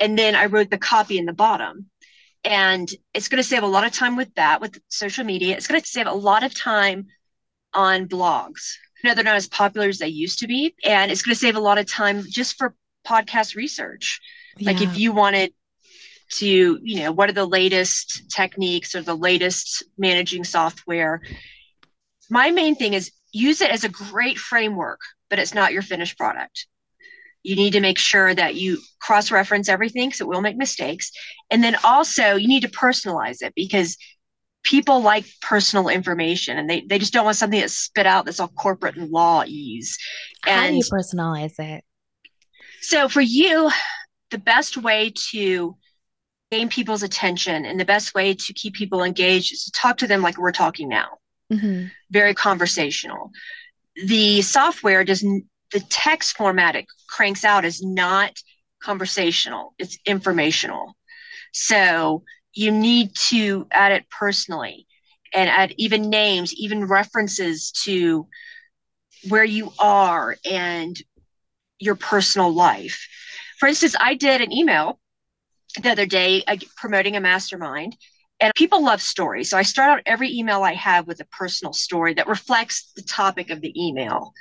And 0.00 0.18
then 0.18 0.34
I 0.34 0.46
wrote 0.46 0.70
the 0.70 0.78
copy 0.78 1.18
in 1.18 1.26
the 1.26 1.32
bottom. 1.32 1.86
And 2.42 2.90
it's 3.12 3.28
going 3.28 3.42
to 3.42 3.48
save 3.48 3.62
a 3.62 3.66
lot 3.66 3.84
of 3.84 3.92
time 3.92 4.16
with 4.16 4.34
that, 4.36 4.62
with 4.62 4.80
social 4.88 5.24
media. 5.24 5.56
It's 5.56 5.66
going 5.66 5.78
to 5.78 5.86
save 5.86 6.06
a 6.06 6.12
lot 6.12 6.42
of 6.42 6.54
time 6.54 7.06
on 7.74 8.08
blogs. 8.08 8.76
You 9.02 9.10
know, 9.10 9.14
they're 9.14 9.24
not 9.24 9.36
as 9.36 9.46
popular 9.46 9.88
as 9.88 9.98
they 9.98 10.08
used 10.08 10.38
to 10.38 10.46
be. 10.46 10.74
And 10.82 11.12
it's 11.12 11.20
going 11.20 11.34
to 11.34 11.38
save 11.38 11.56
a 11.56 11.60
lot 11.60 11.76
of 11.76 11.86
time 11.86 12.24
just 12.26 12.56
for 12.56 12.74
podcast 13.06 13.56
research. 13.56 14.20
Yeah. 14.56 14.72
Like 14.72 14.80
if 14.80 14.98
you 14.98 15.12
wanted 15.12 15.52
to 16.38 16.78
you 16.82 17.00
know 17.00 17.12
what 17.12 17.28
are 17.28 17.34
the 17.34 17.46
latest 17.46 18.30
techniques 18.30 18.94
or 18.94 19.02
the 19.02 19.16
latest 19.16 19.82
managing 19.98 20.44
software. 20.44 21.20
My 22.30 22.50
main 22.50 22.74
thing 22.74 22.94
is 22.94 23.10
use 23.32 23.60
it 23.60 23.70
as 23.70 23.84
a 23.84 23.88
great 23.88 24.38
framework 24.38 25.00
but 25.30 25.38
it's 25.38 25.54
not 25.54 25.72
your 25.72 25.82
finished 25.82 26.18
product. 26.18 26.66
You 27.42 27.56
need 27.56 27.72
to 27.72 27.80
make 27.80 27.96
sure 27.96 28.34
that 28.34 28.56
you 28.56 28.78
cross 29.00 29.30
reference 29.30 29.70
everything 29.70 30.08
because 30.08 30.20
it 30.20 30.26
will 30.26 30.42
make 30.42 30.58
mistakes. 30.58 31.10
And 31.50 31.64
then 31.64 31.76
also 31.84 32.34
you 32.34 32.48
need 32.48 32.62
to 32.62 32.68
personalize 32.68 33.40
it 33.40 33.54
because 33.54 33.96
people 34.62 35.00
like 35.00 35.24
personal 35.40 35.88
information 35.88 36.58
and 36.58 36.68
they, 36.68 36.82
they 36.82 36.98
just 36.98 37.14
don't 37.14 37.24
want 37.24 37.38
something 37.38 37.60
that's 37.60 37.72
spit 37.72 38.04
out 38.04 38.26
that's 38.26 38.40
all 38.40 38.48
corporate 38.48 38.96
and 38.96 39.10
law 39.10 39.42
ease. 39.46 39.96
And 40.46 40.60
how 40.60 40.66
do 40.68 40.74
you 40.74 40.82
personalize 40.82 41.58
it? 41.58 41.82
So 42.82 43.08
for 43.08 43.22
you 43.22 43.70
the 44.30 44.38
best 44.38 44.76
way 44.76 45.12
to 45.30 45.76
gain 46.50 46.68
people's 46.68 47.02
attention 47.02 47.64
and 47.64 47.78
the 47.78 47.84
best 47.84 48.14
way 48.14 48.34
to 48.34 48.52
keep 48.52 48.74
people 48.74 49.02
engaged 49.02 49.52
is 49.52 49.64
to 49.64 49.70
talk 49.70 49.98
to 49.98 50.06
them 50.06 50.22
like 50.22 50.36
we're 50.36 50.52
talking 50.52 50.88
now. 50.88 51.18
Mm-hmm. 51.52 51.86
very 52.10 52.32
conversational. 52.32 53.32
The 54.06 54.40
software 54.40 55.02
doesn't 55.02 55.46
the 55.72 55.80
text 55.80 56.36
format 56.36 56.76
it 56.76 56.86
cranks 57.08 57.44
out 57.44 57.64
is 57.64 57.82
not 57.82 58.40
conversational 58.80 59.74
it's 59.76 59.98
informational. 60.06 60.94
So 61.52 62.22
you 62.54 62.70
need 62.70 63.16
to 63.30 63.66
add 63.72 63.90
it 63.90 64.08
personally 64.10 64.86
and 65.34 65.50
add 65.50 65.74
even 65.76 66.08
names 66.08 66.54
even 66.54 66.86
references 66.86 67.72
to 67.82 68.28
where 69.28 69.44
you 69.44 69.72
are 69.80 70.36
and 70.48 70.96
your 71.80 71.96
personal 71.96 72.54
life. 72.54 73.08
For 73.58 73.66
instance 73.68 73.96
i 73.98 74.14
did 74.14 74.40
an 74.40 74.52
email 74.52 74.99
the 75.82 75.90
other 75.90 76.06
day 76.06 76.42
uh, 76.46 76.56
promoting 76.76 77.16
a 77.16 77.20
mastermind 77.20 77.96
and 78.40 78.52
people 78.54 78.82
love 78.84 79.02
stories. 79.02 79.50
So 79.50 79.58
i 79.58 79.62
start 79.62 79.90
out 79.90 80.02
every 80.06 80.32
email 80.32 80.62
i 80.62 80.74
have 80.74 81.06
with 81.06 81.20
a 81.20 81.26
personal 81.26 81.72
story 81.72 82.14
that 82.14 82.26
reflects 82.26 82.92
the 82.96 83.02
topic 83.02 83.50
of 83.50 83.60
the 83.60 83.72
email. 83.80 84.32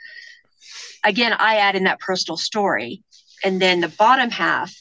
Again 1.03 1.33
i 1.33 1.57
add 1.57 1.75
in 1.75 1.83
that 1.85 1.99
personal 1.99 2.37
story 2.37 3.03
and 3.43 3.61
then 3.61 3.81
the 3.81 3.89
bottom 3.89 4.29
half 4.29 4.73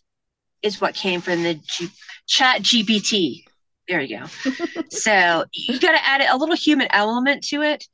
is 0.63 0.81
what 0.81 0.95
came 0.95 1.21
from 1.21 1.43
the 1.43 1.55
G- 1.55 1.91
chat 2.27 2.63
gpt 2.63 3.45
there 3.89 4.01
you 4.03 4.19
go. 4.19 4.27
So 4.91 5.45
you 5.53 5.79
got 5.81 5.93
to 5.93 6.07
add 6.07 6.23
a 6.23 6.37
little 6.37 6.57
human 6.57 6.89
element 6.91 7.45
to 7.49 7.63
it. 7.63 7.87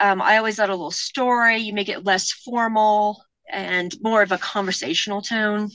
Um, 0.00 0.20
i 0.20 0.36
always 0.36 0.58
add 0.58 0.68
a 0.68 0.72
little 0.72 0.90
story. 0.90 1.58
You 1.58 1.72
make 1.72 1.88
it 1.88 2.04
less 2.04 2.32
formal 2.32 3.22
and 3.50 3.94
more 4.02 4.22
of 4.22 4.32
a 4.32 4.38
conversational 4.38 5.22
tone 5.22 5.70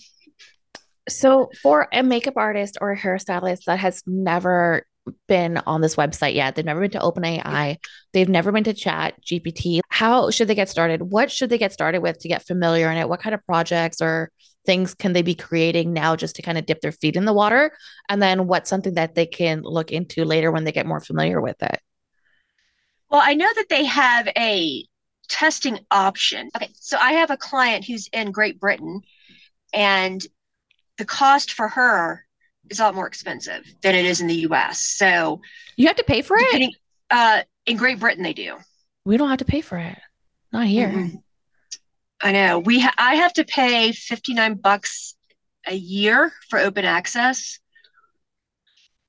so, 1.09 1.49
for 1.61 1.87
a 1.91 2.03
makeup 2.03 2.35
artist 2.37 2.77
or 2.81 2.91
a 2.91 2.97
hairstylist 2.97 3.65
that 3.65 3.79
has 3.79 4.03
never 4.05 4.85
been 5.27 5.57
on 5.65 5.81
this 5.81 5.95
website 5.95 6.35
yet, 6.35 6.55
they've 6.55 6.65
never 6.65 6.81
been 6.81 6.91
to 6.91 6.99
OpenAI, 6.99 7.77
they've 8.13 8.29
never 8.29 8.51
been 8.51 8.63
to 8.63 8.73
Chat 8.73 9.15
GPT, 9.23 9.81
how 9.89 10.29
should 10.29 10.47
they 10.47 10.55
get 10.55 10.69
started? 10.69 11.01
What 11.01 11.31
should 11.31 11.49
they 11.49 11.57
get 11.57 11.73
started 11.73 11.99
with 11.99 12.19
to 12.19 12.27
get 12.27 12.45
familiar 12.45 12.89
in 12.91 12.97
it? 12.97 13.09
What 13.09 13.21
kind 13.21 13.33
of 13.33 13.45
projects 13.45 14.01
or 14.01 14.31
things 14.65 14.93
can 14.93 15.13
they 15.13 15.21
be 15.21 15.35
creating 15.35 15.93
now 15.93 16.15
just 16.15 16.35
to 16.35 16.41
kind 16.41 16.57
of 16.57 16.65
dip 16.65 16.81
their 16.81 16.91
feet 16.91 17.15
in 17.15 17.25
the 17.25 17.33
water? 17.33 17.71
And 18.07 18.21
then 18.21 18.47
what's 18.47 18.69
something 18.69 18.93
that 18.95 19.15
they 19.15 19.25
can 19.25 19.61
look 19.61 19.91
into 19.91 20.25
later 20.25 20.51
when 20.51 20.63
they 20.63 20.71
get 20.71 20.85
more 20.85 20.99
familiar 20.99 21.41
with 21.41 21.61
it? 21.61 21.79
Well, 23.09 23.21
I 23.23 23.33
know 23.33 23.49
that 23.55 23.69
they 23.69 23.85
have 23.85 24.27
a 24.37 24.85
testing 25.27 25.79
option. 25.89 26.49
Okay, 26.55 26.69
so 26.73 26.97
I 26.97 27.13
have 27.13 27.31
a 27.31 27.37
client 27.37 27.85
who's 27.85 28.07
in 28.11 28.31
Great 28.31 28.59
Britain 28.59 29.01
and 29.73 30.21
the 30.99 31.05
cost 31.05 31.53
for 31.53 31.67
her 31.67 32.23
is 32.69 32.79
a 32.79 32.83
lot 32.83 32.93
more 32.93 33.07
expensive 33.07 33.63
than 33.81 33.95
it 33.95 34.05
is 34.05 34.21
in 34.21 34.27
the 34.27 34.35
US. 34.49 34.79
So 34.79 35.41
you 35.77 35.87
have 35.87 35.95
to 35.95 36.03
pay 36.03 36.21
for 36.21 36.37
it? 36.39 36.75
Uh, 37.09 37.41
in 37.65 37.77
Great 37.77 37.99
Britain, 37.99 38.21
they 38.21 38.33
do. 38.33 38.57
We 39.05 39.17
don't 39.17 39.29
have 39.29 39.39
to 39.39 39.45
pay 39.45 39.61
for 39.61 39.77
it. 39.77 39.97
Not 40.51 40.67
here. 40.67 40.89
Mm-hmm. 40.89 41.15
I 42.21 42.31
know. 42.33 42.59
We 42.59 42.81
ha- 42.81 42.93
I 42.97 43.15
have 43.15 43.33
to 43.33 43.45
pay 43.45 43.93
59 43.93 44.55
bucks 44.55 45.15
a 45.65 45.73
year 45.73 46.31
for 46.49 46.59
open 46.59 46.85
access. 46.85 47.59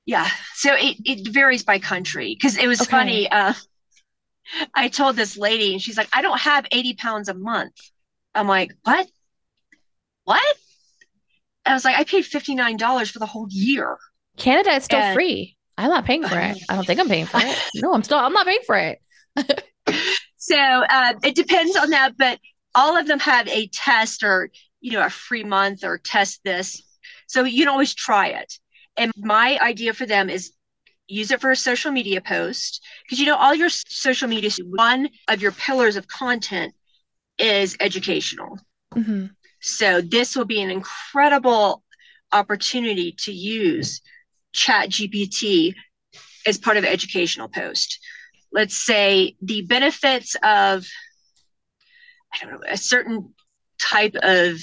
Yeah. 0.07 0.29
So 0.55 0.75
it, 0.75 0.97
it 1.05 1.29
varies 1.29 1.65
by 1.65 1.81
country 1.81 2.37
because 2.39 2.57
it 2.57 2.69
was 2.69 2.81
okay. 2.83 2.91
funny. 2.91 3.31
Uh, 3.31 3.55
I 4.75 4.89
told 4.89 5.17
this 5.17 5.37
lady 5.37 5.73
and 5.73 5.83
she's 5.83 5.97
like, 5.97 6.09
I 6.13 6.23
don't 6.23 6.41
have 6.41 6.67
80 6.71 6.95
pounds 6.95 7.29
a 7.29 7.35
month. 7.35 7.75
I'm 8.35 8.47
like, 8.47 8.73
what? 8.85 9.09
What? 10.25 10.57
I 11.67 11.75
was 11.75 11.85
like, 11.85 11.97
I 11.97 12.05
paid 12.05 12.25
$59 12.25 13.11
for 13.11 13.19
the 13.19 13.27
whole 13.27 13.47
year. 13.51 13.99
Canada 14.37 14.71
is 14.73 14.85
still 14.85 15.01
and, 15.01 15.15
free. 15.15 15.57
I'm 15.77 15.91
not 15.91 16.05
paying 16.05 16.25
for 16.25 16.39
it. 16.39 16.59
I 16.69 16.75
don't 16.75 16.87
think 16.87 17.01
I'm 17.01 17.09
paying 17.09 17.27
for 17.27 17.41
it. 17.43 17.59
No, 17.77 17.93
I'm 17.95 18.03
still, 18.03 18.19
I'm 18.19 18.33
not 18.33 18.47
paying 18.47 18.61
for 18.67 18.77
it. 18.77 19.01
so 20.37 20.57
uh, 20.57 21.15
it 21.23 21.35
depends 21.35 21.77
on 21.77 21.91
that, 21.91 22.17
but 22.17 22.39
all 22.75 22.97
of 22.97 23.07
them 23.07 23.19
have 23.21 23.49
a 23.49 23.69
test 23.69 24.23
or, 24.23 24.51
you 24.81 24.93
know, 24.93 25.05
a 25.05 25.11
free 25.11 25.45
month 25.45 25.85
or 25.85 25.99
test 25.99 26.41
this. 26.45 26.83
So 27.27 27.45
you 27.45 27.65
can 27.65 27.69
always 27.69 27.95
try 27.95 28.29
it. 28.29 28.59
And 28.97 29.13
my 29.17 29.59
idea 29.61 29.95
for 29.95 30.07
them 30.07 30.29
is 30.29 30.53
use 31.11 31.31
it 31.31 31.41
for 31.41 31.51
a 31.51 31.57
social 31.57 31.91
media 31.91 32.21
post 32.21 32.85
because 33.03 33.19
you 33.19 33.27
know 33.27 33.37
all 33.37 33.55
your 33.55 33.69
social 33.69 34.29
media 34.29 34.51
one 34.65 35.09
of 35.29 35.43
your 35.43 35.53
pillars 35.53 35.97
of 35.97 36.07
content 36.07 36.73
is 37.39 37.77
educational 37.81 38.59
mm-hmm. 38.95 39.27
So 39.61 40.01
this 40.01 40.37
will 40.37 40.45
be 40.45 40.61
an 40.61 40.71
incredible 40.71 41.83
opportunity 42.33 43.13
to 43.13 43.33
use 43.33 44.01
chat 44.53 44.89
gpt 44.89 45.75
as 46.47 46.59
part 46.59 46.77
of 46.77 46.85
educational 46.85 47.49
post 47.49 47.99
let's 48.53 48.85
say 48.85 49.37
the 49.43 49.63
benefits 49.63 50.35
of 50.43 50.87
i 52.33 52.39
don't 52.41 52.53
know 52.53 52.61
a 52.69 52.77
certain 52.77 53.35
type 53.79 54.15
of 54.23 54.57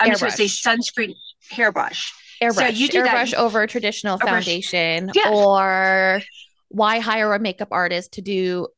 i'm 0.00 0.10
just 0.10 0.20
going 0.20 0.32
to 0.32 0.48
say 0.48 0.70
sunscreen 0.70 1.14
hairbrush 1.50 2.12
airbrush, 2.42 2.54
so 2.54 2.66
you 2.66 2.88
do 2.88 3.02
airbrush 3.02 3.30
that. 3.30 3.40
over 3.40 3.66
traditional 3.66 4.18
airbrush. 4.18 4.28
foundation, 4.28 5.10
yeah. 5.14 5.30
or 5.30 6.20
why 6.68 6.98
hire 6.98 7.32
a 7.34 7.38
makeup 7.38 7.68
artist 7.70 8.12
to 8.12 8.22
do 8.22 8.68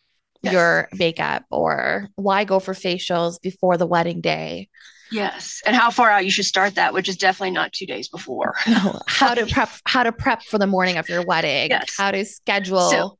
yes. 0.42 0.52
your 0.52 0.88
makeup, 0.94 1.44
or 1.50 2.08
why 2.16 2.44
go 2.44 2.58
for 2.60 2.74
facials 2.74 3.40
before 3.40 3.76
the 3.76 3.86
wedding 3.86 4.20
day. 4.20 4.68
Yes, 5.10 5.62
and 5.66 5.74
how 5.74 5.90
far 5.90 6.10
out 6.10 6.24
you 6.24 6.30
should 6.30 6.44
start 6.44 6.74
that, 6.74 6.92
which 6.92 7.08
is 7.08 7.16
definitely 7.16 7.52
not 7.52 7.72
two 7.72 7.86
days 7.86 8.08
before. 8.08 8.54
No, 8.68 9.00
how 9.06 9.34
to 9.34 9.46
prep, 9.46 9.70
how 9.86 10.02
to 10.02 10.12
prep 10.12 10.42
for 10.42 10.58
the 10.58 10.66
morning 10.66 10.98
of 10.98 11.08
your 11.08 11.24
wedding, 11.24 11.70
yes. 11.70 11.94
how 11.96 12.10
to 12.10 12.24
schedule. 12.24 12.90
So, 12.90 13.18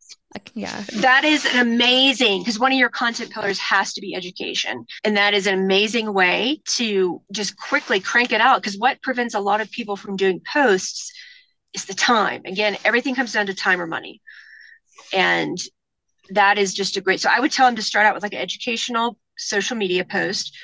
yeah. 0.54 0.84
That 0.96 1.24
is 1.24 1.46
an 1.46 1.58
amazing 1.58 2.42
because 2.42 2.58
one 2.58 2.70
of 2.70 2.78
your 2.78 2.90
content 2.90 3.30
pillars 3.30 3.58
has 3.58 3.92
to 3.94 4.00
be 4.00 4.14
education. 4.14 4.84
And 5.04 5.16
that 5.16 5.34
is 5.34 5.46
an 5.46 5.54
amazing 5.54 6.12
way 6.12 6.60
to 6.76 7.22
just 7.32 7.56
quickly 7.56 7.98
crank 7.98 8.32
it 8.32 8.40
out. 8.40 8.60
Because 8.60 8.78
what 8.78 9.00
prevents 9.02 9.34
a 9.34 9.40
lot 9.40 9.60
of 9.60 9.70
people 9.70 9.96
from 9.96 10.16
doing 10.16 10.40
posts 10.52 11.12
is 11.74 11.86
the 11.86 11.94
time. 11.94 12.42
Again, 12.44 12.76
everything 12.84 13.14
comes 13.14 13.32
down 13.32 13.46
to 13.46 13.54
time 13.54 13.80
or 13.80 13.86
money. 13.86 14.20
And 15.12 15.58
that 16.30 16.58
is 16.58 16.74
just 16.74 16.96
a 16.96 17.00
great. 17.00 17.20
So 17.20 17.30
I 17.32 17.40
would 17.40 17.52
tell 17.52 17.66
them 17.66 17.76
to 17.76 17.82
start 17.82 18.06
out 18.06 18.14
with 18.14 18.22
like 18.22 18.34
an 18.34 18.40
educational 18.40 19.18
social 19.36 19.76
media 19.76 20.04
post 20.04 20.56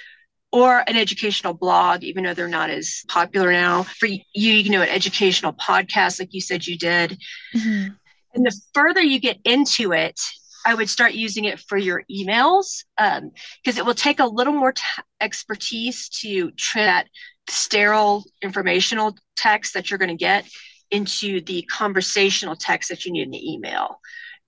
or 0.55 0.85
an 0.87 0.97
educational 0.97 1.55
blog, 1.55 2.05
even 2.05 2.25
though 2.25 2.35
they're 2.35 2.49
not 2.49 2.71
as 2.71 3.03
popular 3.09 3.53
now. 3.53 3.83
For 3.83 4.07
you, 4.07 4.23
you 4.35 4.71
know, 4.71 4.83
an 4.83 4.89
educational 4.89 5.53
podcast, 5.53 6.21
like 6.21 6.33
you 6.33 6.41
said 6.41 6.67
you 6.67 6.79
did. 6.79 7.19
Mm-hmm 7.55 7.95
and 8.35 8.45
the 8.45 8.61
further 8.75 9.01
you 9.01 9.21
get 9.21 9.39
into 9.45 9.93
it, 9.93 10.21
I 10.67 10.75
would 10.75 10.89
start 10.89 11.15
using 11.15 11.45
it 11.45 11.61
for 11.61 11.77
your 11.77 12.03
emails 12.11 12.85
because 12.97 13.79
um, 13.79 13.79
it 13.79 13.85
will 13.85 13.95
take 13.95 14.19
a 14.19 14.27
little 14.27 14.53
more 14.53 14.73
t- 14.73 14.83
expertise 15.21 16.09
to 16.21 16.51
turn 16.53 16.87
that 16.87 17.09
sterile 17.49 18.25
informational 18.43 19.17
text 19.37 19.75
that 19.75 19.91
you're 19.91 19.99
going 19.99 20.09
to 20.09 20.15
get 20.17 20.47
into 20.91 21.41
the 21.43 21.63
conversational 21.63 22.57
text 22.57 22.89
that 22.89 23.05
you 23.05 23.13
need 23.13 23.23
in 23.23 23.31
the 23.31 23.53
email. 23.53 24.01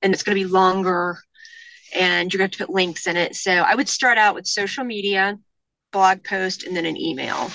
And 0.02 0.12
it's 0.12 0.22
going 0.22 0.36
to 0.36 0.44
be 0.44 0.50
longer 0.50 1.18
and 1.94 2.32
you're 2.32 2.38
going 2.38 2.50
to 2.50 2.58
to 2.58 2.66
put 2.66 2.74
links 2.74 3.06
in 3.06 3.16
it. 3.16 3.36
So 3.36 3.52
I 3.52 3.74
would 3.74 3.88
start 3.88 4.18
out 4.18 4.34
with 4.34 4.46
social 4.46 4.84
media, 4.84 5.38
blog 5.96 6.22
post, 6.24 6.64
and 6.64 6.76
then 6.76 6.84
an 6.84 7.00
email. 7.00 7.50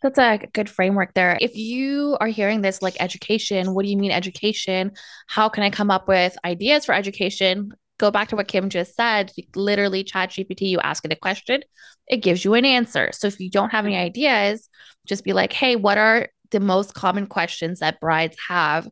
That's 0.00 0.18
a 0.18 0.38
good 0.52 0.70
framework 0.70 1.12
there. 1.14 1.36
If 1.40 1.56
you 1.56 2.16
are 2.20 2.28
hearing 2.28 2.60
this 2.60 2.80
like 2.80 2.94
education, 3.00 3.74
what 3.74 3.84
do 3.84 3.90
you 3.90 3.96
mean 3.96 4.12
education? 4.12 4.92
How 5.26 5.48
can 5.48 5.64
I 5.64 5.70
come 5.70 5.90
up 5.90 6.06
with 6.06 6.36
ideas 6.44 6.84
for 6.84 6.94
education? 6.94 7.72
Go 7.98 8.12
back 8.12 8.28
to 8.28 8.36
what 8.36 8.46
Kim 8.46 8.70
just 8.70 8.94
said. 8.94 9.32
Literally, 9.56 10.04
Chat 10.04 10.30
GPT, 10.30 10.68
you 10.68 10.78
ask 10.78 11.04
it 11.04 11.12
a 11.12 11.16
question, 11.16 11.64
it 12.06 12.18
gives 12.18 12.44
you 12.44 12.54
an 12.54 12.64
answer. 12.64 13.10
So 13.12 13.26
if 13.26 13.40
you 13.40 13.50
don't 13.50 13.70
have 13.70 13.86
any 13.86 13.96
ideas, 13.96 14.68
just 15.04 15.24
be 15.24 15.32
like, 15.32 15.52
hey, 15.52 15.74
what 15.74 15.98
are 15.98 16.28
the 16.52 16.60
most 16.60 16.94
common 16.94 17.26
questions 17.26 17.80
that 17.80 17.98
brides 17.98 18.36
have 18.46 18.88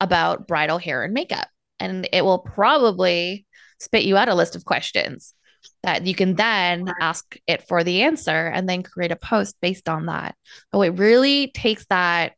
about 0.00 0.46
bridal 0.46 0.78
hair 0.78 1.02
and 1.02 1.12
makeup? 1.12 1.48
And 1.80 2.08
it 2.12 2.24
will 2.24 2.38
probably 2.38 3.46
spit 3.80 4.04
you 4.04 4.16
out 4.16 4.28
a 4.28 4.34
list 4.36 4.54
of 4.54 4.64
questions 4.64 5.34
that 5.82 6.06
you 6.06 6.14
can 6.14 6.34
then 6.34 6.92
ask 7.00 7.36
it 7.46 7.66
for 7.66 7.84
the 7.84 8.02
answer 8.02 8.46
and 8.46 8.68
then 8.68 8.82
create 8.82 9.12
a 9.12 9.16
post 9.16 9.56
based 9.60 9.88
on 9.88 10.06
that. 10.06 10.34
Oh, 10.72 10.82
it 10.82 10.90
really 10.90 11.48
takes 11.48 11.84
that 11.86 12.34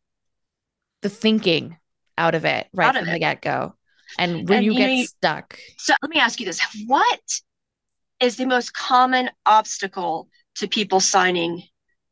the 1.03 1.09
thinking 1.09 1.77
out 2.17 2.35
of 2.35 2.45
it 2.45 2.67
right 2.73 2.89
out 2.89 2.97
from 2.97 3.13
the 3.13 3.19
get 3.19 3.43
go. 3.43 3.75
And 4.19 4.49
when 4.49 4.59
and, 4.59 4.67
you, 4.67 4.73
you, 4.73 4.79
get 4.79 4.87
know, 4.95 5.05
stuck. 5.05 5.59
So 5.79 5.95
let 6.03 6.11
me 6.11 6.19
ask 6.19 6.41
you 6.41 6.47
this. 6.47 6.61
What 6.87 7.21
is 8.21 8.37
the 8.37 8.47
most 8.47 8.73
common 8.75 9.31
obstacle 9.45 10.29
to 10.57 10.69
people 10.69 11.01
signing 11.01 11.63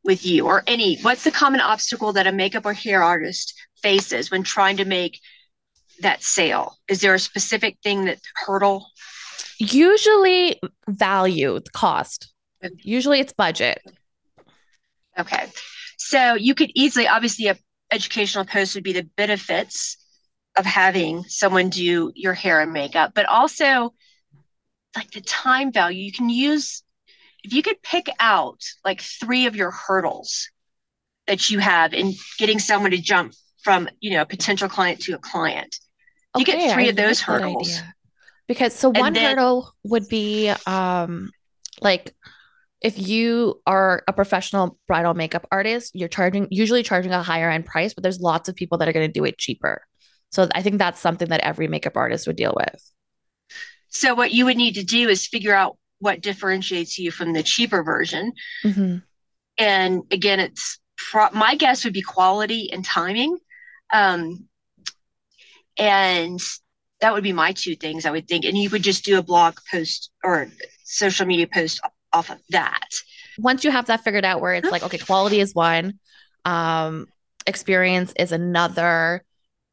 with 0.03 0.25
you 0.25 0.45
or 0.45 0.63
any 0.67 0.99
what's 1.01 1.23
the 1.23 1.31
common 1.31 1.61
obstacle 1.61 2.11
that 2.11 2.27
a 2.27 2.31
makeup 2.31 2.65
or 2.65 2.73
hair 2.73 3.01
artist 3.01 3.53
faces 3.81 4.29
when 4.29 4.43
trying 4.43 4.77
to 4.77 4.85
make 4.85 5.19
that 6.01 6.21
sale? 6.21 6.77
Is 6.87 7.01
there 7.01 7.13
a 7.13 7.19
specific 7.19 7.77
thing 7.83 8.05
that 8.05 8.19
hurdle 8.35 8.85
Usually 9.59 10.59
value, 10.87 11.59
cost. 11.73 12.33
Usually 12.77 13.19
it's 13.19 13.33
budget. 13.33 13.81
Okay. 15.17 15.47
So 15.97 16.35
you 16.35 16.55
could 16.55 16.71
easily, 16.75 17.07
obviously, 17.07 17.47
a 17.47 17.57
educational 17.91 18.45
post 18.45 18.75
would 18.75 18.83
be 18.83 18.93
the 18.93 19.07
benefits 19.15 19.97
of 20.57 20.65
having 20.65 21.23
someone 21.23 21.69
do 21.69 22.11
your 22.15 22.33
hair 22.33 22.61
and 22.61 22.73
makeup, 22.73 23.11
but 23.13 23.25
also 23.25 23.93
like 24.95 25.11
the 25.11 25.21
time 25.21 25.71
value. 25.71 26.03
You 26.03 26.11
can 26.11 26.29
use, 26.29 26.83
if 27.43 27.53
you 27.53 27.61
could 27.61 27.81
pick 27.81 28.09
out 28.19 28.61
like 28.83 29.01
three 29.01 29.45
of 29.45 29.55
your 29.55 29.71
hurdles 29.71 30.49
that 31.27 31.49
you 31.49 31.59
have 31.59 31.93
in 31.93 32.13
getting 32.37 32.59
someone 32.59 32.91
to 32.91 32.97
jump 32.97 33.33
from, 33.63 33.87
you 33.99 34.11
know, 34.11 34.21
a 34.21 34.25
potential 34.25 34.67
client 34.67 35.01
to 35.01 35.13
a 35.13 35.19
client. 35.19 35.77
You 36.35 36.41
okay, 36.41 36.57
get 36.57 36.73
three 36.73 36.85
I 36.85 36.89
of 36.89 36.95
those 36.95 37.21
hurdles. 37.21 37.79
Because 38.47 38.73
so 38.73 38.89
one 38.89 39.13
then, 39.13 39.23
hurdle 39.37 39.73
would 39.83 40.07
be 40.09 40.51
um 40.65 41.31
like 41.81 42.13
if 42.81 42.99
you 42.99 43.61
are 43.65 44.03
a 44.07 44.13
professional 44.13 44.77
bridal 44.87 45.13
makeup 45.13 45.47
artist, 45.51 45.91
you're 45.95 46.09
charging 46.09 46.47
usually 46.51 46.83
charging 46.83 47.13
a 47.13 47.23
higher 47.23 47.49
end 47.49 47.65
price, 47.65 47.93
but 47.93 48.03
there's 48.03 48.19
lots 48.19 48.49
of 48.49 48.55
people 48.55 48.77
that 48.77 48.87
are 48.87 48.93
going 48.93 49.07
to 49.07 49.11
do 49.11 49.23
it 49.23 49.37
cheaper. 49.37 49.81
So 50.31 50.49
I 50.53 50.61
think 50.61 50.79
that's 50.79 50.99
something 50.99 51.29
that 51.29 51.41
every 51.41 51.67
makeup 51.67 51.95
artist 51.95 52.27
would 52.27 52.35
deal 52.35 52.53
with. 52.55 52.91
So 53.89 54.15
what 54.15 54.31
you 54.31 54.45
would 54.45 54.57
need 54.57 54.73
to 54.75 54.83
do 54.83 55.07
is 55.07 55.27
figure 55.27 55.53
out 55.53 55.77
what 55.99 56.21
differentiates 56.21 56.99
you 56.99 57.11
from 57.11 57.31
the 57.31 57.43
cheaper 57.43 57.83
version. 57.83 58.33
Mm-hmm. 58.65 58.97
And 59.57 60.01
again, 60.11 60.39
it's 60.39 60.79
pro- 60.97 61.29
my 61.31 61.55
guess 61.55 61.85
would 61.85 61.93
be 61.93 62.01
quality 62.01 62.71
and 62.73 62.83
timing. 62.83 63.37
Um, 63.93 64.47
and 65.77 66.41
that 67.03 67.13
would 67.13 67.23
be 67.23 67.33
my 67.33 67.51
two 67.51 67.75
things 67.75 68.05
I 68.05 68.11
would 68.11 68.29
think. 68.29 68.45
And 68.45 68.57
you 68.57 68.69
would 68.69 68.81
just 68.81 69.03
do 69.03 69.17
a 69.17 69.21
blog 69.21 69.57
post 69.69 70.09
or 70.23 70.47
social 70.85 71.25
media 71.25 71.47
post 71.47 71.81
off 72.13 72.31
of 72.31 72.39
that. 72.51 72.87
Once 73.37 73.65
you 73.65 73.71
have 73.71 73.87
that 73.87 74.05
figured 74.05 74.23
out, 74.23 74.39
where 74.39 74.53
it's 74.53 74.71
like, 74.71 74.83
okay, 74.83 74.97
quality 74.97 75.41
is 75.41 75.53
one, 75.53 75.99
um, 76.45 77.07
experience 77.45 78.13
is 78.17 78.31
another, 78.31 79.21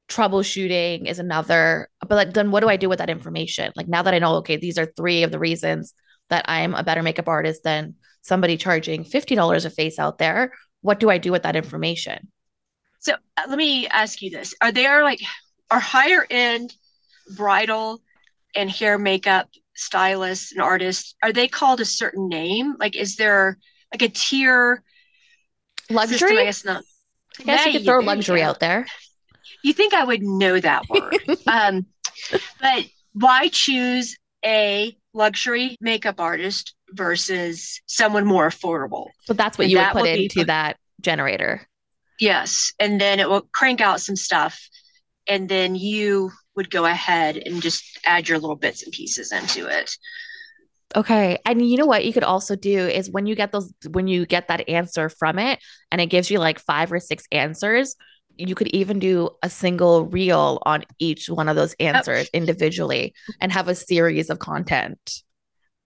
troubleshooting 0.09 1.07
is 1.07 1.21
another. 1.21 1.89
But 2.01 2.17
like, 2.17 2.35
then 2.35 2.51
what 2.51 2.61
do 2.61 2.69
I 2.69 2.77
do 2.77 2.89
with 2.89 2.99
that 2.99 3.09
information? 3.09 3.73
Like 3.77 3.87
now 3.87 4.03
that 4.03 4.13
I 4.13 4.19
know, 4.19 4.35
okay, 4.39 4.57
these 4.57 4.77
are 4.77 4.93
three 4.97 5.23
of 5.23 5.31
the 5.31 5.39
reasons 5.39 5.95
that 6.31 6.47
I'm 6.49 6.75
a 6.75 6.83
better 6.83 7.05
makeup 7.05 7.29
artist 7.29 7.63
than 7.63 7.95
somebody 8.23 8.57
charging 8.57 9.05
$50 9.05 9.65
a 9.65 9.71
face 9.71 10.01
out 10.01 10.19
there. 10.19 10.53
What 10.81 10.99
do 10.99 11.09
I 11.09 11.19
do 11.19 11.31
with 11.31 11.45
that 11.45 11.55
information? 11.55 12.27
So 12.99 13.13
uh, 13.37 13.43
let 13.49 13.57
me 13.57 13.87
ask 13.87 14.21
you 14.21 14.31
this. 14.31 14.53
Are 14.61 14.73
there 14.73 15.05
like, 15.05 15.21
are 15.71 15.79
higher 15.79 16.27
end 16.29 16.75
bridal 17.37 18.01
and 18.55 18.71
hair 18.71 18.99
makeup 18.99 19.49
stylists 19.75 20.53
and 20.53 20.61
artists 20.61 21.15
are 21.23 21.33
they 21.33 21.49
called 21.49 21.81
a 21.81 21.85
certain 21.85 22.29
name 22.29 22.75
like 22.79 22.97
is 22.97 23.17
there 23.17 23.57
like 23.93 24.03
a 24.03 24.09
tier 24.09 24.83
luxury 25.89 26.19
system? 26.19 26.39
i 26.39 26.45
guess 26.45 26.65
not 26.65 26.85
I 27.41 27.43
guess 27.45 27.67
you 27.67 27.73
could 27.73 27.85
throw 27.85 28.01
you 28.01 28.07
luxury 28.07 28.43
out 28.43 28.61
there. 28.61 28.87
You 29.63 29.73
think 29.73 29.95
I 29.95 30.05
would 30.05 30.23
know 30.23 30.59
that 30.61 30.89
word? 30.89 31.17
um, 31.47 31.87
but 32.61 32.87
why 33.13 33.49
choose 33.49 34.17
a 34.45 34.97
luxury 35.13 35.77
makeup 35.81 36.21
artist 36.21 36.75
versus 36.91 37.81
someone 37.87 38.27
more 38.27 38.49
affordable? 38.49 39.09
So 39.25 39.33
that's 39.33 39.59
what 39.59 39.65
And 39.65 39.73
you 39.73 39.79
would 39.79 39.93
put 39.93 40.05
be 40.05 40.25
into 40.25 40.45
that 40.47 40.77
generator. 41.01 41.67
Yes, 42.19 42.73
and 42.79 43.01
then 43.01 43.21
it 43.21 43.29
will 43.29 43.43
crank 43.53 43.81
out 43.81 44.01
some 44.01 44.17
stuff, 44.17 44.69
and 45.27 45.49
then 45.49 45.75
you 45.75 46.31
would 46.57 46.71
go 46.71 46.85
ahead 46.85 47.37
and 47.37 47.63
just 47.63 47.99
add 48.05 48.29
your 48.29 48.39
little 48.39 48.57
bits 48.57 48.83
and 48.83 48.93
pieces 48.93 49.33
into 49.33 49.67
it. 49.67 49.97
Okay. 50.97 51.39
And 51.47 51.65
you 51.65 51.77
know 51.77 51.87
what 51.87 52.05
you 52.05 52.13
could 52.13 52.25
also 52.25 52.57
do 52.57 52.79
is 52.89 53.11
when 53.11 53.27
you 53.27 53.37
get 53.37 53.53
those, 53.53 53.73
when 53.91 54.09
you 54.09 54.27
get 54.27 54.49
that 54.49 54.69
answer 54.69 55.09
from 55.09 55.39
it 55.39 55.61
and 55.93 56.01
it 56.01 56.07
gives 56.07 56.31
you 56.31 56.39
like 56.39 56.59
five 56.59 56.93
or 56.93 56.99
six 56.99 57.25
answers, 57.31 57.95
you 58.37 58.55
could 58.55 58.69
even 58.69 58.99
do 58.99 59.31
a 59.43 59.51
single 59.51 60.07
reel 60.07 60.61
on 60.63 60.85
each 60.99 61.29
one 61.29 61.49
of 61.49 61.57
those 61.57 61.75
answers 61.79 62.29
individually 62.33 63.15
and 63.41 63.53
have 63.53 63.69
a 63.69 63.75
series 63.75 64.31
of 64.31 64.39
content. 64.39 65.23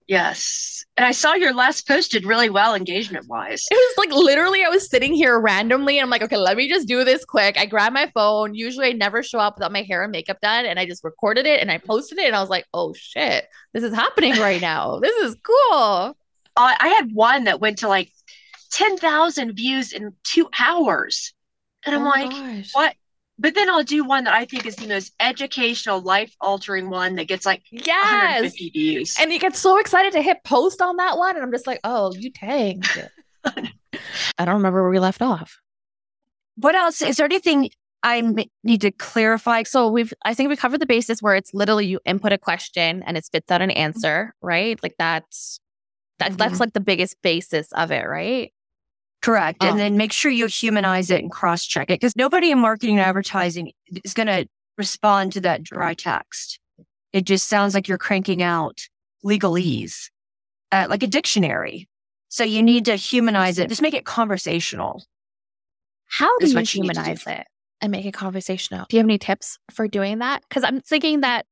Yes, 0.06 0.84
and 0.98 1.06
I 1.06 1.12
saw 1.12 1.32
your 1.32 1.54
last 1.54 1.88
post 1.88 2.10
did 2.10 2.26
really 2.26 2.50
well 2.50 2.74
engagement 2.74 3.26
wise. 3.26 3.64
It 3.70 3.74
was 3.74 3.94
like 3.96 4.10
literally, 4.14 4.62
I 4.62 4.68
was 4.68 4.90
sitting 4.90 5.14
here 5.14 5.40
randomly 5.40 5.96
and 5.98 6.04
I'm 6.04 6.10
like, 6.10 6.22
okay, 6.22 6.36
let 6.36 6.58
me 6.58 6.68
just 6.68 6.86
do 6.86 7.04
this 7.04 7.24
quick. 7.24 7.56
I 7.58 7.64
grabbed 7.64 7.94
my 7.94 8.10
phone. 8.12 8.54
Usually 8.54 8.88
I 8.88 8.92
never 8.92 9.22
show 9.22 9.38
up 9.38 9.56
without 9.56 9.72
my 9.72 9.80
hair 9.82 10.02
and 10.02 10.12
makeup 10.12 10.40
done. 10.42 10.66
And 10.66 10.78
I 10.78 10.84
just 10.84 11.04
recorded 11.04 11.46
it 11.46 11.60
and 11.62 11.70
I 11.70 11.78
posted 11.78 12.18
it. 12.18 12.26
And 12.26 12.36
I 12.36 12.40
was 12.40 12.50
like, 12.50 12.66
oh 12.74 12.92
shit, 12.92 13.46
this 13.72 13.82
is 13.82 13.94
happening 13.94 14.36
right 14.36 14.60
now. 14.60 14.98
This 15.00 15.16
is 15.16 15.36
cool. 15.42 16.16
I, 16.56 16.76
I 16.78 16.88
had 16.88 17.10
one 17.14 17.44
that 17.44 17.60
went 17.60 17.78
to 17.78 17.88
like 17.88 18.10
ten 18.70 18.98
thousand 18.98 19.54
views 19.54 19.92
in 19.92 20.12
two 20.22 20.48
hours, 20.58 21.32
and 21.86 21.94
I'm 21.94 22.02
Oh 22.02 22.10
like, 22.10 22.30
gosh. 22.30 22.70
what? 22.72 22.94
But 23.38 23.54
then 23.56 23.68
I'll 23.68 23.82
do 23.82 24.04
one 24.04 24.24
that 24.24 24.34
I 24.34 24.44
think 24.44 24.64
is 24.64 24.76
the 24.76 24.86
most 24.86 25.12
educational, 25.18 26.00
life 26.00 26.32
altering 26.40 26.88
one 26.88 27.16
that 27.16 27.26
gets 27.26 27.44
like 27.44 27.62
Yes. 27.72 27.88
150 28.42 28.70
views. 28.70 29.16
And 29.18 29.32
you 29.32 29.40
get 29.40 29.56
so 29.56 29.78
excited 29.78 30.12
to 30.12 30.22
hit 30.22 30.38
post 30.44 30.80
on 30.80 30.96
that 30.98 31.18
one. 31.18 31.34
And 31.34 31.44
I'm 31.44 31.50
just 31.50 31.66
like, 31.66 31.80
oh, 31.82 32.14
you 32.14 32.30
tanked. 32.30 32.96
I 33.44 34.44
don't 34.44 34.54
remember 34.54 34.82
where 34.82 34.90
we 34.90 35.00
left 35.00 35.20
off. 35.20 35.58
What 36.56 36.76
else? 36.76 37.02
Is 37.02 37.16
there 37.16 37.24
anything 37.26 37.70
I 38.04 38.18
m- 38.18 38.36
need 38.62 38.80
to 38.82 38.92
clarify? 38.92 39.64
So 39.64 39.88
we've, 39.88 40.12
I 40.24 40.32
think 40.34 40.48
we 40.48 40.56
covered 40.56 40.78
the 40.80 40.86
basis 40.86 41.20
where 41.20 41.34
it's 41.34 41.52
literally 41.52 41.86
you 41.86 41.98
input 42.04 42.32
a 42.32 42.38
question 42.38 43.02
and 43.04 43.16
it 43.16 43.24
spits 43.24 43.50
out 43.50 43.62
an 43.62 43.72
answer, 43.72 44.32
right? 44.40 44.80
Like 44.80 44.94
that's, 44.96 45.58
that, 46.20 46.38
that's 46.38 46.54
Mhm. 46.54 46.60
like 46.60 46.72
the 46.72 46.80
biggest 46.80 47.16
basis 47.22 47.72
of 47.72 47.90
it, 47.90 48.06
right? 48.06 48.52
Correct. 49.24 49.58
Oh. 49.62 49.66
And 49.68 49.78
then 49.78 49.96
make 49.96 50.12
sure 50.12 50.30
you 50.30 50.46
humanize 50.46 51.10
it 51.10 51.22
and 51.22 51.30
cross 51.30 51.64
check 51.64 51.88
it 51.88 51.98
because 51.98 52.14
nobody 52.14 52.50
in 52.50 52.58
marketing 52.58 52.98
and 52.98 53.06
advertising 53.06 53.72
is 54.04 54.12
going 54.12 54.26
to 54.26 54.46
respond 54.76 55.32
to 55.32 55.40
that 55.40 55.62
dry 55.62 55.94
text. 55.94 56.60
It 57.14 57.24
just 57.24 57.48
sounds 57.48 57.72
like 57.72 57.88
you're 57.88 57.96
cranking 57.96 58.42
out 58.42 58.82
legalese, 59.24 60.10
uh, 60.72 60.88
like 60.90 61.02
a 61.02 61.06
dictionary. 61.06 61.88
So 62.28 62.44
you 62.44 62.62
need 62.62 62.84
to 62.84 62.96
humanize 62.96 63.58
it, 63.58 63.70
just 63.70 63.80
make 63.80 63.94
it 63.94 64.04
conversational. 64.04 65.02
How 66.04 66.36
do 66.38 66.46
you 66.46 66.54
what 66.54 66.74
you 66.74 66.82
do. 66.82 66.88
humanize 66.88 67.26
it 67.26 67.46
and 67.80 67.90
make 67.90 68.04
it 68.04 68.12
conversational? 68.12 68.84
Do 68.90 68.96
you 68.96 68.98
have 68.98 69.06
any 69.06 69.16
tips 69.16 69.58
for 69.72 69.88
doing 69.88 70.18
that? 70.18 70.42
Because 70.46 70.64
I'm 70.64 70.82
thinking 70.82 71.22
that 71.22 71.46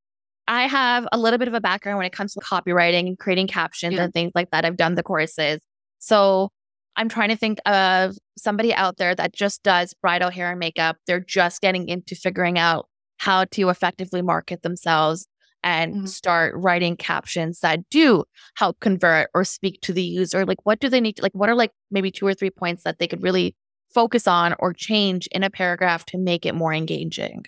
I 0.46 0.66
have 0.66 1.08
a 1.10 1.16
little 1.16 1.38
bit 1.38 1.48
of 1.48 1.54
a 1.54 1.60
background 1.60 1.96
when 1.96 2.06
it 2.06 2.12
comes 2.12 2.34
to 2.34 2.40
copywriting 2.40 3.06
and 3.06 3.18
creating 3.18 3.46
captions 3.46 3.94
Yeah. 3.94 4.04
and 4.04 4.12
things 4.12 4.32
like 4.34 4.50
that. 4.50 4.66
I've 4.66 4.76
done 4.76 4.94
the 4.94 5.02
courses. 5.02 5.60
So 6.00 6.50
I'm 6.96 7.08
trying 7.08 7.30
to 7.30 7.36
think 7.36 7.58
of 7.66 8.16
somebody 8.36 8.74
out 8.74 8.96
there 8.98 9.14
that 9.14 9.32
just 9.34 9.62
does 9.62 9.94
bridal 9.94 10.30
hair 10.30 10.50
and 10.50 10.58
makeup. 10.60 10.96
They're 11.06 11.20
just 11.20 11.60
getting 11.60 11.88
into 11.88 12.14
figuring 12.14 12.58
out 12.58 12.86
how 13.18 13.44
to 13.52 13.68
effectively 13.68 14.20
market 14.22 14.62
themselves 14.62 15.26
and 15.64 15.94
Mhm. 15.94 16.08
start 16.08 16.54
writing 16.56 16.96
captions 16.96 17.60
that 17.60 17.88
do 17.88 18.24
help 18.56 18.80
convert 18.80 19.30
or 19.32 19.44
speak 19.44 19.80
to 19.82 19.92
the 19.92 20.02
user. 20.02 20.44
Like, 20.44 20.58
what 20.64 20.80
do 20.80 20.88
they 20.88 21.00
need? 21.00 21.16
To, 21.16 21.22
like, 21.22 21.34
what 21.34 21.48
are 21.48 21.54
like 21.54 21.70
maybe 21.90 22.10
two 22.10 22.26
or 22.26 22.34
three 22.34 22.50
points 22.50 22.82
that 22.82 22.98
they 22.98 23.06
could 23.06 23.22
really 23.22 23.54
focus 23.94 24.26
on 24.26 24.54
or 24.58 24.72
change 24.72 25.28
in 25.28 25.42
a 25.44 25.50
paragraph 25.50 26.04
to 26.06 26.18
make 26.18 26.44
it 26.44 26.54
more 26.54 26.74
engaging 26.74 27.44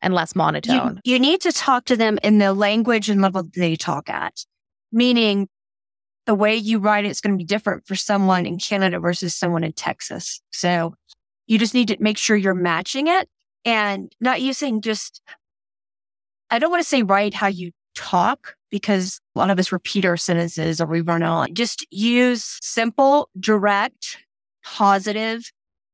and 0.00 0.14
less 0.14 0.32
You, 0.34 0.38
monotone? 0.38 1.00
you 1.04 1.18
need 1.18 1.40
to 1.42 1.52
talk 1.52 1.84
to 1.86 1.96
them 1.96 2.18
in 2.22 2.38
the 2.38 2.54
language 2.54 3.10
and 3.10 3.20
level 3.20 3.42
they 3.54 3.76
talk 3.76 4.08
at, 4.08 4.44
meaning 4.92 5.48
the 6.26 6.34
way 6.34 6.56
you 6.56 6.78
write 6.78 7.04
it's 7.04 7.20
going 7.20 7.34
to 7.34 7.38
be 7.38 7.44
different 7.44 7.86
for 7.86 7.94
someone 7.94 8.46
in 8.46 8.58
Canada 8.58 8.98
versus 8.98 9.34
someone 9.34 9.64
in 9.64 9.72
Texas. 9.72 10.40
So 10.50 10.94
you 11.46 11.58
just 11.58 11.74
need 11.74 11.88
to 11.88 11.96
make 12.00 12.16
sure 12.16 12.36
you're 12.36 12.54
matching 12.54 13.08
it 13.08 13.28
and 13.64 14.14
not 14.20 14.40
using 14.40 14.80
just, 14.80 15.22
I 16.50 16.58
don't 16.58 16.70
want 16.70 16.82
to 16.82 16.88
say 16.88 17.02
write 17.02 17.34
how 17.34 17.48
you 17.48 17.72
talk 17.94 18.56
because 18.70 19.20
a 19.34 19.38
lot 19.38 19.50
of 19.50 19.58
us 19.58 19.70
repeat 19.70 20.04
our 20.04 20.16
sentences 20.16 20.80
or 20.80 20.86
we 20.86 21.00
run 21.00 21.22
on. 21.22 21.54
Just 21.54 21.86
use 21.90 22.58
simple, 22.62 23.28
direct, 23.38 24.18
positive. 24.64 25.50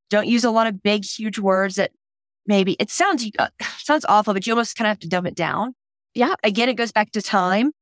Don't 0.08 0.26
use 0.26 0.44
a 0.44 0.50
lot 0.50 0.66
of 0.66 0.82
big, 0.82 1.04
huge 1.04 1.38
words 1.38 1.74
that 1.74 1.90
maybe 2.46 2.72
it 2.80 2.90
sounds 2.90 3.28
uh, 3.38 3.48
sounds 3.78 4.04
awful, 4.08 4.32
but 4.32 4.46
you 4.46 4.52
almost 4.52 4.76
kind 4.76 4.86
of 4.86 4.92
have 4.92 4.98
to 5.00 5.08
dumb 5.08 5.26
it 5.26 5.34
down. 5.34 5.74
Yeah. 6.14 6.34
Again, 6.42 6.68
it 6.68 6.74
goes 6.74 6.92
back 6.92 7.12
to 7.12 7.22
time. 7.22 7.72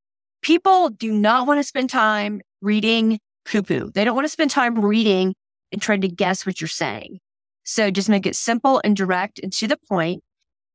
People 0.43 0.91
do 0.91 1.13
not 1.13 1.47
want 1.47 1.59
to 1.59 1.65
spend 1.65 1.91
time 1.91 2.41
reading 2.61 3.19
poo 3.45 3.63
poo. 3.63 3.91
They 3.95 4.05
don't 4.05 4.15
want 4.15 4.27
to 4.27 4.31
spend 4.31 4.51
time 4.51 4.81
reading 4.81 5.35
and 5.73 5.81
trying 5.81 6.01
to 6.03 6.09
guess 6.09 6.47
what 6.47 6.61
you're 6.61 6.69
saying. 6.69 7.19
So 7.65 7.91
just 7.91 8.09
make 8.09 8.27
it 8.27 8.37
simple 8.37 8.81
and 8.85 8.97
direct 8.97 9.39
and 9.41 9.53
to 9.55 9.67
the 9.67 9.79
point 9.89 10.23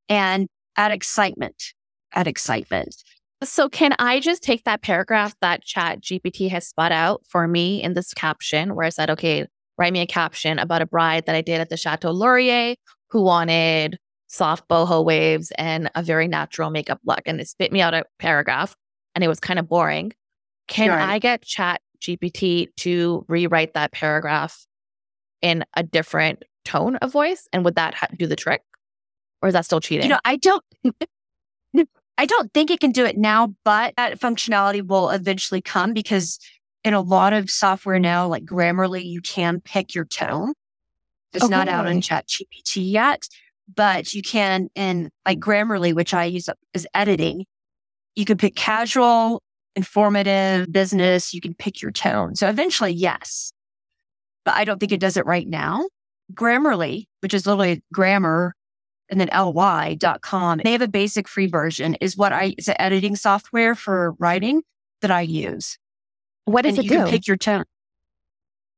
and 0.10 0.48
add 0.78 0.92
excitement. 0.92 1.74
Add 2.14 2.28
excitement. 2.28 2.96
So, 3.44 3.68
can 3.68 3.94
I 4.00 4.22
just 4.22 4.42
take 4.42 4.64
that 4.64 4.82
paragraph 4.82 5.36
that 5.42 5.64
Chat 5.64 6.02
GPT 6.02 6.50
has 6.50 6.66
spot 6.66 6.94
out 6.94 7.24
for 7.28 7.46
me 7.46 7.84
in 7.84 7.94
this 7.94 8.14
caption 8.14 8.74
where 8.74 8.86
I 8.86 8.90
said, 8.90 9.10
okay, 9.10 9.46
write 9.78 9.92
me 9.92 10.00
a 10.00 10.06
caption 10.06 10.60
about 10.60 10.82
a 10.82 10.86
bride 10.86 11.26
that 11.26 11.36
I 11.36 11.42
did 11.42 11.60
at 11.60 11.70
the 11.70 11.76
Chateau 11.76 12.12
Laurier 12.12 12.76
who 13.10 13.22
wanted 13.22 13.98
soft 14.28 14.68
boho 14.70 15.04
waves 15.04 15.52
and 15.58 15.92
a 15.94 16.02
very 16.02 16.28
natural 16.28 16.70
makeup 16.70 17.02
look. 17.06 17.22
And 17.26 17.42
it 17.42 17.48
spit 17.48 17.72
me 17.72 17.82
out 17.82 17.94
a 17.94 18.06
paragraph 18.18 18.76
and 19.16 19.24
it 19.24 19.28
was 19.28 19.40
kind 19.40 19.60
of 19.60 19.68
boring. 19.68 20.14
Can 20.68 20.90
Right. 20.90 21.02
I 21.16 21.20
get 21.20 21.42
Chat 21.44 21.82
GPT 22.02 22.68
to 22.78 23.26
rewrite 23.28 23.74
that 23.74 23.92
paragraph 23.92 24.66
in 25.42 25.64
a 25.76 25.84
different 25.84 26.44
tone 26.66 26.96
of 26.98 27.12
voice? 27.12 27.48
And 27.52 27.66
would 27.66 27.76
that 27.76 27.94
ha- 27.96 28.08
do 28.18 28.28
the 28.28 28.36
trick? 28.36 28.62
Or 29.42 29.50
is 29.50 29.54
that 29.54 29.66
still 29.66 29.82
cheating? 29.82 30.04
You 30.06 30.10
know, 30.10 30.20
I 30.24 30.38
don't 30.38 30.64
I 32.18 32.26
don't 32.26 32.54
think 32.54 32.70
it 32.72 32.80
can 32.80 32.92
do 32.92 33.06
it 33.06 33.18
now, 33.18 33.56
but 33.66 33.94
that 33.98 34.20
functionality 34.20 34.86
will 34.86 35.10
eventually 35.10 35.62
come 35.62 35.94
because 35.94 36.40
in 36.84 36.94
a 36.94 37.02
lot 37.02 37.34
of 37.34 37.50
software 37.50 38.00
now, 38.00 38.28
like 38.28 38.46
Grammarly, 38.46 39.04
you 39.04 39.22
can 39.22 39.60
pick 39.62 39.96
your 39.96 40.06
tone. 40.06 40.54
It's 41.34 41.50
not 41.50 41.68
out 41.68 41.86
Okay. 41.86 41.96
on 41.96 42.02
Chat 42.02 42.28
GPT 42.28 42.92
yet, 42.92 43.28
but 43.74 44.14
you 44.14 44.22
can 44.22 44.70
in 44.76 45.10
like 45.26 45.40
Grammarly, 45.40 45.94
which 45.94 46.14
I 46.14 46.26
use 46.26 46.48
as 46.76 46.86
editing, 46.94 47.46
you 48.16 48.26
can 48.26 48.38
pick 48.38 48.56
casual, 48.56 49.42
informative, 49.76 50.72
business, 50.72 51.34
you 51.34 51.42
can 51.42 51.54
pick 51.54 51.82
your 51.82 51.92
tone. 51.92 52.36
So 52.36 52.48
eventually, 52.48 52.92
yes. 52.92 53.52
But 54.46 54.56
I 54.56 54.66
don't 54.66 54.80
think 54.80 54.92
it 54.92 55.00
does 55.00 55.18
it 55.18 55.26
right 55.26 55.48
now. 55.48 55.88
Grammarly, 56.34 57.06
which 57.22 57.34
is 57.34 57.46
literally 57.46 57.82
grammar 57.94 58.56
and 59.10 59.20
then 59.20 59.30
ly.com. 59.34 60.62
They 60.64 60.72
have 60.72 60.82
a 60.82 60.88
basic 60.88 61.28
free 61.28 61.48
version 61.48 61.96
is 61.96 62.18
what 62.18 62.34
I, 62.34 62.56
it's 62.58 62.68
an 62.68 62.76
editing 62.80 63.16
software 63.16 63.76
for 63.76 64.14
writing 64.20 64.64
that 65.02 65.12
I 65.12 65.22
use. 65.22 65.78
what 66.46 66.64
does 66.64 66.78
and 66.78 66.80
it 66.80 66.84
you 66.86 66.90
do? 66.90 67.04
can 67.04 67.10
pick 67.10 67.28
your 67.28 67.38
tone. 67.38 67.66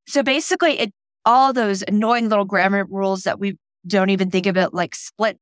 So 0.07 0.23
basically 0.23 0.79
it, 0.79 0.93
all 1.25 1.53
those 1.53 1.83
annoying 1.87 2.29
little 2.29 2.45
grammar 2.45 2.85
rules 2.85 3.23
that 3.23 3.39
we 3.39 3.57
don't 3.87 4.09
even 4.09 4.29
think 4.29 4.45
about, 4.45 4.73
like 4.73 4.95
split 4.95 5.37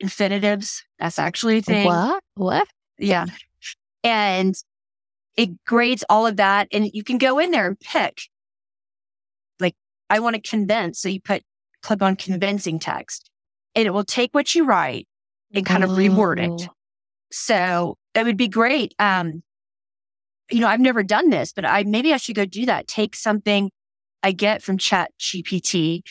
infinitives. 0.00 0.84
That's 0.98 1.18
actually 1.18 1.58
a 1.58 1.62
thing. 1.62 1.86
what? 1.86 2.22
What? 2.34 2.68
Yeah. 2.98 3.26
And 4.04 4.54
it 5.36 5.64
grades 5.64 6.04
all 6.08 6.26
of 6.26 6.36
that 6.36 6.68
and 6.72 6.90
you 6.92 7.04
can 7.04 7.18
go 7.18 7.38
in 7.38 7.50
there 7.50 7.66
and 7.66 7.78
pick. 7.80 8.22
Like 9.60 9.74
I 10.10 10.20
want 10.20 10.36
to 10.36 10.42
condense. 10.42 11.00
So 11.00 11.08
you 11.08 11.20
put 11.20 11.42
click 11.82 12.02
on 12.02 12.16
convincing 12.16 12.78
text 12.78 13.30
and 13.74 13.86
it 13.86 13.90
will 13.90 14.04
take 14.04 14.34
what 14.34 14.54
you 14.54 14.64
write 14.64 15.08
and 15.54 15.66
kind 15.66 15.84
of 15.84 15.90
reword 15.90 16.38
it. 16.38 16.68
So 17.30 17.96
it 18.14 18.24
would 18.24 18.36
be 18.36 18.48
great. 18.48 18.94
Um, 18.98 19.42
you 20.50 20.60
know, 20.60 20.68
I've 20.68 20.80
never 20.80 21.02
done 21.02 21.30
this, 21.30 21.52
but 21.52 21.64
I 21.64 21.84
maybe 21.84 22.12
I 22.12 22.18
should 22.18 22.36
go 22.36 22.44
do 22.44 22.66
that. 22.66 22.86
Take 22.86 23.16
something 23.16 23.70
I 24.22 24.32
get 24.32 24.62
from 24.62 24.78
Chat 24.78 25.10
GPT 25.18 26.02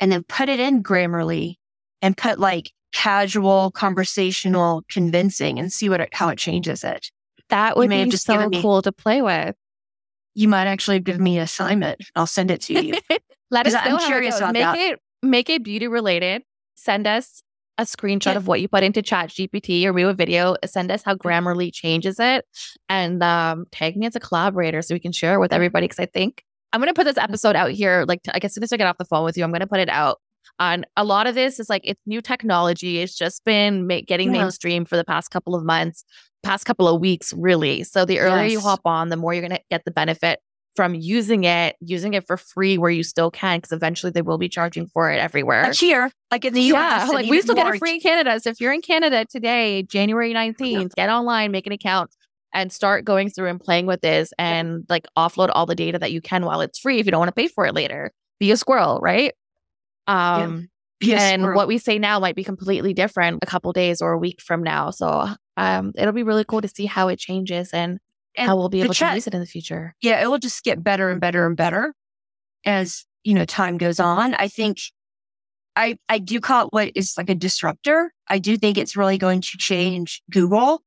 and 0.00 0.10
then 0.10 0.24
put 0.24 0.48
it 0.48 0.60
in 0.60 0.82
Grammarly 0.82 1.54
and 2.02 2.16
put 2.16 2.38
like 2.38 2.72
casual, 2.94 3.70
conversational, 3.72 4.82
convincing 4.88 5.58
and 5.58 5.70
see 5.70 5.90
what 5.90 6.00
it, 6.00 6.08
how 6.12 6.28
it 6.30 6.38
changes 6.38 6.82
it. 6.84 7.10
That 7.50 7.76
would 7.76 7.90
be 7.90 8.10
so 8.12 8.48
me- 8.48 8.62
cool 8.62 8.80
to 8.80 8.92
play 8.92 9.20
with. 9.20 9.54
You 10.34 10.48
might 10.48 10.66
actually 10.66 11.00
give 11.00 11.20
me 11.20 11.36
an 11.36 11.42
assignment. 11.42 12.00
I'll 12.16 12.26
send 12.26 12.50
it 12.50 12.62
to 12.62 12.82
you. 12.82 12.94
Let 13.50 13.66
us 13.66 13.74
know 13.74 13.96
I'm 13.98 14.06
curious 14.06 14.38
about 14.38 14.54
make 14.54 14.62
that. 14.62 14.78
it 14.78 14.98
make 15.22 15.50
it 15.50 15.62
beauty 15.62 15.86
related. 15.86 16.42
Send 16.76 17.06
us 17.06 17.42
a 17.78 17.82
screenshot 17.82 18.32
Yeah. 18.32 18.36
of 18.36 18.46
what 18.46 18.60
you 18.60 18.68
put 18.68 18.82
into 18.82 19.02
Chat 19.02 19.30
GPT 19.30 19.84
or 19.84 19.92
we 19.92 20.04
a 20.04 20.12
video. 20.14 20.56
Send 20.64 20.90
us 20.90 21.02
how 21.02 21.14
Grammarly 21.14 21.72
changes 21.72 22.16
it 22.18 22.44
and 22.88 23.22
um, 23.22 23.66
tag 23.72 23.96
me 23.96 24.06
as 24.06 24.16
a 24.16 24.20
collaborator 24.20 24.80
so 24.82 24.94
we 24.94 25.00
can 25.00 25.12
share 25.12 25.34
it 25.34 25.40
with 25.40 25.52
everybody. 25.52 25.84
Because 25.86 26.00
I 26.00 26.06
think 26.06 26.44
I'm 26.72 26.80
going 26.80 26.92
to 26.92 26.94
put 26.94 27.04
this 27.04 27.18
episode 27.18 27.54
out 27.56 27.70
here. 27.70 28.04
Like, 28.08 28.20
I 28.32 28.38
guess 28.38 28.52
as 28.52 28.54
soon 28.54 28.64
as 28.64 28.72
I 28.72 28.76
get 28.76 28.86
off 28.86 28.98
the 28.98 29.04
phone 29.04 29.24
with 29.24 29.36
you, 29.36 29.44
I'm 29.44 29.50
going 29.50 29.60
to 29.60 29.66
put 29.66 29.80
it 29.80 29.88
out. 29.88 30.20
On 30.58 30.84
a 30.96 31.04
lot 31.04 31.26
of 31.26 31.34
this 31.34 31.58
is 31.58 31.68
like 31.68 31.82
it's 31.84 32.00
new 32.06 32.20
technology. 32.20 33.00
It's 33.00 33.16
just 33.16 33.44
been 33.44 33.86
ma- 33.86 34.00
getting 34.06 34.32
Yeah. 34.32 34.42
mainstream 34.42 34.84
for 34.84 34.96
the 34.96 35.04
past 35.04 35.30
couple 35.30 35.54
of 35.54 35.64
months, 35.64 36.04
past 36.42 36.64
couple 36.64 36.86
of 36.86 37.00
weeks, 37.00 37.32
really. 37.36 37.82
So 37.84 38.04
the 38.04 38.20
earlier 38.20 38.44
you 38.44 38.60
hop 38.60 38.80
on, 38.84 39.08
the 39.08 39.16
more 39.16 39.34
you're 39.34 39.46
going 39.46 39.56
to 39.56 39.62
get 39.70 39.84
the 39.84 39.90
benefit 39.90 40.38
from 40.76 40.94
using 40.94 41.44
it, 41.44 41.76
using 41.80 42.14
it 42.14 42.26
for 42.26 42.36
free 42.36 42.78
where 42.78 42.90
you 42.90 43.02
still 43.04 43.30
can, 43.30 43.58
because 43.58 43.72
eventually 43.72 44.10
they 44.10 44.22
will 44.22 44.38
be 44.38 44.48
charging 44.48 44.86
for 44.88 45.10
it 45.10 45.18
everywhere. 45.20 45.62
Like 45.64 45.74
here, 45.76 46.10
like 46.30 46.44
in 46.44 46.52
the 46.54 46.62
US. 46.72 47.08
Yeah, 47.08 47.14
like 47.14 47.26
we 47.30 47.40
still 47.42 47.54
get 47.54 47.64
more- 47.66 47.74
it 47.74 47.78
free 47.78 47.94
in 47.94 48.00
Canada. 48.00 48.38
So 48.40 48.50
if 48.50 48.60
you're 48.60 48.72
in 48.72 48.80
Canada 48.82 49.24
today, 49.24 49.82
January 49.84 50.32
19th, 50.32 50.94
get 50.94 51.10
online, 51.10 51.50
make 51.52 51.66
an 51.66 51.72
account, 51.72 52.10
and 52.52 52.72
start 52.72 53.04
going 53.04 53.30
through 53.30 53.48
and 53.48 53.60
playing 53.60 53.86
with 53.86 54.00
this 54.00 54.32
and 54.38 54.84
like 54.88 55.06
offload 55.18 55.50
all 55.52 55.66
the 55.66 55.74
data 55.74 55.98
that 55.98 56.12
you 56.12 56.20
can 56.20 56.44
while 56.44 56.60
it's 56.60 56.78
free 56.78 56.98
if 57.00 57.06
you 57.06 57.10
don't 57.12 57.18
want 57.20 57.28
to 57.28 57.34
pay 57.34 57.48
for 57.48 57.66
it 57.66 57.74
later. 57.74 58.12
Be 58.40 58.50
a 58.52 58.56
squirrel, 58.56 59.00
right? 59.00 59.32
Um 60.06 60.68
Yes, 61.00 61.20
and 61.20 61.42
we're- 61.42 61.56
what 61.56 61.68
we 61.68 61.76
say 61.78 61.98
now 61.98 62.18
might 62.20 62.36
be 62.36 62.44
completely 62.44 62.94
different 62.94 63.40
a 63.42 63.46
couple 63.46 63.70
days 63.72 64.00
or 64.00 64.12
a 64.12 64.18
week 64.18 64.40
from 64.40 64.62
now. 64.62 64.90
So 64.90 65.28
um 65.56 65.92
it'll 65.96 66.12
be 66.12 66.22
really 66.22 66.44
cool 66.44 66.60
to 66.62 66.68
see 66.68 66.86
how 66.86 67.08
it 67.08 67.18
changes 67.18 67.70
and, 67.72 67.98
and 68.36 68.48
how 68.48 68.56
we'll 68.56 68.68
be 68.68 68.80
able 68.80 68.94
chat- 68.94 69.10
to 69.10 69.16
use 69.16 69.26
it 69.26 69.34
in 69.34 69.40
the 69.40 69.46
future. 69.46 69.94
yeah, 70.00 70.22
it 70.22 70.28
will 70.28 70.38
just 70.38 70.62
get 70.64 70.82
better 70.82 71.10
and 71.10 71.20
better 71.20 71.46
and 71.46 71.56
better 71.56 71.94
as 72.64 73.04
you 73.24 73.34
know 73.34 73.44
time 73.44 73.76
goes 73.78 74.00
on. 74.00 74.34
I 74.34 74.48
think 74.48 74.78
I 75.76 75.98
I 76.08 76.18
do 76.20 76.40
call 76.40 76.66
it 76.66 76.72
what 76.72 76.92
is 76.94 77.14
like 77.18 77.28
a 77.28 77.34
disruptor. 77.34 78.12
I 78.28 78.38
do 78.38 78.56
think 78.56 78.78
it's 78.78 78.96
really 78.96 79.18
going 79.18 79.40
to 79.40 79.58
change 79.58 80.22
Google 80.30 80.82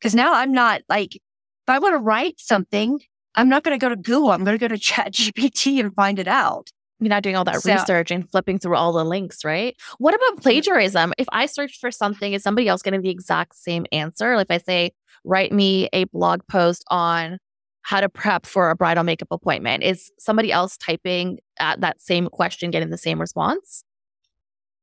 because 0.00 0.14
now 0.14 0.34
I'm 0.34 0.52
not 0.52 0.82
like 0.88 1.14
if 1.16 1.68
I 1.68 1.78
want 1.78 1.94
to 1.94 1.98
write 1.98 2.34
something, 2.40 2.98
I'm 3.34 3.48
not 3.48 3.62
going 3.62 3.78
to 3.78 3.82
go 3.84 3.88
to 3.90 3.96
Google. 3.96 4.30
I'm 4.32 4.42
going 4.44 4.58
to 4.58 4.68
go 4.68 4.68
to 4.74 4.78
Chat 4.90 5.12
GPT 5.12 5.78
and 5.80 5.94
find 5.94 6.18
it 6.18 6.26
out. 6.28 6.70
You're 7.02 7.08
not 7.10 7.24
doing 7.24 7.34
all 7.34 7.42
that 7.44 7.60
So- 7.62 7.72
research 7.74 8.12
and 8.12 8.30
flipping 8.30 8.60
through 8.60 8.76
all 8.76 8.92
the 8.92 9.04
links, 9.04 9.44
right? 9.44 9.76
What 9.98 10.14
about 10.14 10.40
plagiarism? 10.42 11.12
If 11.18 11.26
I 11.32 11.46
search 11.46 11.78
for 11.80 11.90
something, 11.90 12.32
is 12.32 12.44
somebody 12.44 12.68
else 12.68 12.80
getting 12.80 13.02
the 13.02 13.10
exact 13.10 13.56
same 13.56 13.86
answer? 13.90 14.36
Like 14.36 14.46
if 14.50 14.54
I 14.54 14.58
say, 14.58 14.92
write 15.24 15.50
me 15.52 15.88
a 15.92 16.04
blog 16.04 16.40
post 16.48 16.84
on 16.90 17.38
how 17.82 18.00
to 18.00 18.08
prep 18.08 18.46
for 18.46 18.70
a 18.70 18.76
bridal 18.76 19.02
makeup 19.02 19.28
appointment, 19.32 19.82
is 19.82 20.12
somebody 20.16 20.52
else 20.52 20.76
typing 20.76 21.38
at 21.58 21.80
that 21.80 22.00
same 22.00 22.28
question 22.28 22.70
getting 22.70 22.90
the 22.90 22.98
same 22.98 23.20
response? 23.20 23.82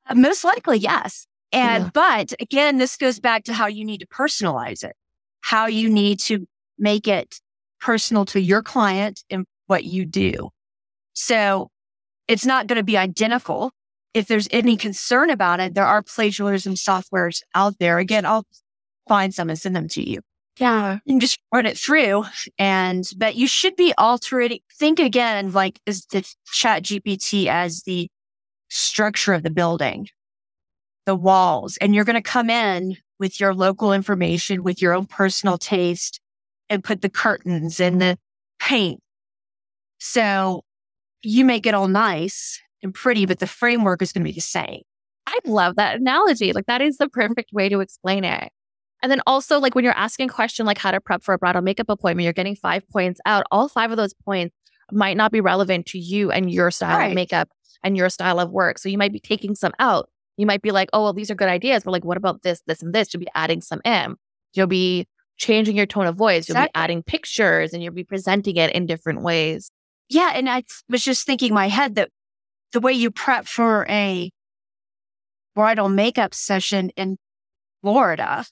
Uh, 0.09 0.15
Most 0.15 0.43
likely, 0.43 0.77
yes. 0.77 1.25
And 1.53 1.85
Yeah. 1.85 1.89
but 1.93 2.33
again, 2.41 2.79
this 2.79 2.97
goes 2.97 3.21
back 3.21 3.45
to 3.45 3.53
how 3.53 3.67
you 3.67 3.85
need 3.85 3.99
to 4.01 4.07
personalize 4.07 4.83
it, 4.83 4.97
how 5.39 5.67
you 5.67 5.89
need 5.89 6.19
to 6.21 6.45
make 6.77 7.07
it 7.07 7.39
personal 7.79 8.25
to 8.25 8.41
your 8.41 8.61
client 8.61 9.23
and 9.29 9.45
what 9.67 9.85
you 9.85 10.05
do. 10.05 10.49
So 11.13 11.69
it's 12.29 12.45
not 12.45 12.67
going 12.67 12.77
to 12.77 12.83
be 12.83 12.95
identical. 12.95 13.71
If 14.13 14.27
there's 14.27 14.47
any 14.51 14.77
concern 14.77 15.29
about 15.31 15.59
it, 15.59 15.73
there 15.73 15.85
are 15.85 16.03
plagiarism 16.03 16.75
softwares 16.75 17.41
out 17.55 17.79
there. 17.79 17.97
Again, 17.97 18.25
I'll 18.25 18.45
find 19.07 19.33
some 19.33 19.49
and 19.49 19.59
send 19.59 19.75
them 19.75 19.87
to 19.89 20.07
you. 20.07 20.21
Yeah. 20.59 20.99
You 21.05 21.13
can 21.13 21.19
just 21.19 21.39
run 21.53 21.65
it 21.65 21.77
through 21.77 22.25
and 22.57 23.09
but 23.17 23.35
you 23.35 23.47
should 23.47 23.75
be 23.75 23.93
altering 23.97 24.59
think 24.77 24.99
again 24.99 25.53
like 25.53 25.79
is 25.85 26.05
the 26.07 26.29
chat 26.51 26.83
GPT 26.83 27.47
as 27.47 27.83
the 27.83 28.09
structure 28.69 29.33
of 29.33 29.41
the 29.41 29.49
building, 29.49 30.09
the 31.05 31.15
walls, 31.15 31.77
and 31.77 31.95
you're 31.95 32.03
gonna 32.03 32.21
come 32.21 32.49
in 32.49 32.97
with 33.19 33.39
your 33.39 33.55
local 33.55 33.93
information, 33.93 34.63
with 34.63 34.81
your 34.81 34.93
own 34.93 35.05
personal 35.05 35.57
taste, 35.57 36.19
and 36.69 36.83
put 36.83 37.01
the 37.01 37.09
curtains 37.09 37.79
and 37.79 38.01
the 38.01 38.17
paint. 38.59 38.99
So 39.99 40.63
you 41.23 41.45
make 41.45 41.65
it 41.65 41.73
all 41.73 41.87
nice 41.87 42.59
and 42.83 42.93
pretty, 42.93 43.25
but 43.25 43.39
the 43.39 43.47
framework 43.47 44.01
is 44.01 44.11
gonna 44.13 44.23
be 44.23 44.31
the 44.31 44.39
same. 44.41 44.81
I 45.27 45.37
love 45.45 45.75
that 45.75 45.97
analogy. 45.99 46.53
Like 46.53 46.65
that 46.67 46.81
is 46.81 46.97
the 46.97 47.09
perfect 47.09 47.51
way 47.53 47.69
to 47.69 47.81
explain 47.81 48.23
it. 48.23 48.49
And 49.01 49.11
then 49.11 49.21
also 49.27 49.59
like 49.59 49.75
when 49.75 49.83
you're 49.83 49.93
asking 49.97 50.29
a 50.29 50.33
question 50.33 50.65
like 50.65 50.77
how 50.77 50.91
to 50.91 50.99
prep 50.99 51.23
for 51.23 51.33
a 51.33 51.37
bridal 51.37 51.61
makeup 51.61 51.89
appointment, 51.89 52.23
you're 52.23 52.33
getting 52.33 52.55
five 52.55 52.87
points 52.89 53.19
out. 53.25 53.45
All 53.51 53.69
five 53.69 53.91
of 53.91 53.97
those 53.97 54.13
points 54.13 54.55
might 54.91 55.15
not 55.17 55.31
be 55.31 55.39
relevant 55.39 55.85
to 55.87 55.99
you 55.99 56.31
and 56.31 56.51
your 56.51 56.71
style 56.71 56.97
Right. 56.97 57.07
of 57.09 57.15
makeup 57.15 57.49
and 57.83 57.95
your 57.95 58.09
style 58.09 58.39
of 58.39 58.49
work. 58.51 58.77
So 58.79 58.89
you 58.89 58.97
might 58.97 59.13
be 59.13 59.19
taking 59.19 59.55
some 59.55 59.71
out. 59.79 60.09
You 60.35 60.45
might 60.45 60.61
be 60.61 60.71
like, 60.71 60.89
oh, 60.93 61.03
well, 61.03 61.13
these 61.13 61.29
are 61.29 61.35
good 61.35 61.47
ideas, 61.49 61.83
but 61.83 61.91
like, 61.91 62.03
what 62.05 62.17
about 62.17 62.41
this, 62.41 62.61
this, 62.65 62.81
and 62.81 62.93
this? 62.93 63.13
You'll 63.13 63.19
be 63.21 63.27
adding 63.35 63.61
some 63.61 63.81
in. 63.85 64.15
You'll 64.53 64.67
be 64.67 65.07
changing 65.37 65.75
your 65.77 65.85
tone 65.85 66.07
of 66.07 66.15
voice. 66.15 66.49
You'll 66.49 66.55
Exactly. 66.57 66.71
be 66.79 66.83
adding 66.83 67.03
pictures 67.03 67.71
and 67.73 67.83
you'll 67.83 67.93
be 67.93 68.03
presenting 68.03 68.55
it 68.57 68.71
in 68.71 68.85
different 68.85 69.21
ways. 69.21 69.69
Yeah, 70.09 70.31
and 70.33 70.49
I 70.49 70.63
was 70.89 71.03
just 71.03 71.25
thinking 71.25 71.49
in 71.49 71.55
my 71.55 71.69
head 71.69 71.95
that 71.95 72.09
the 72.73 72.79
way 72.79 72.93
you 72.93 73.11
prep 73.11 73.45
for 73.45 73.85
a 73.89 74.31
bridal 75.55 75.89
makeup 75.89 76.33
session 76.33 76.89
in 76.95 77.17
Florida 77.81 78.45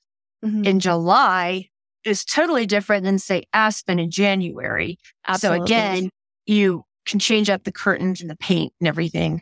mm-hmm. 0.43 0.63
in 0.63 0.79
July 0.79 1.69
is 2.03 2.23
totally 2.23 2.65
different 2.65 3.03
than 3.03 3.19
say 3.19 3.43
Aspen 3.53 3.99
in 3.99 4.11
January. 4.11 4.97
Absolutely. 5.27 5.59
So 5.59 5.63
again, 5.63 6.09
you 6.45 6.83
can 7.05 7.19
change 7.19 7.49
up 7.49 7.63
the 7.63 7.71
curtains 7.71 8.21
and 8.21 8.29
the 8.29 8.35
paint 8.37 8.73
and 8.79 8.87
everything, 8.87 9.41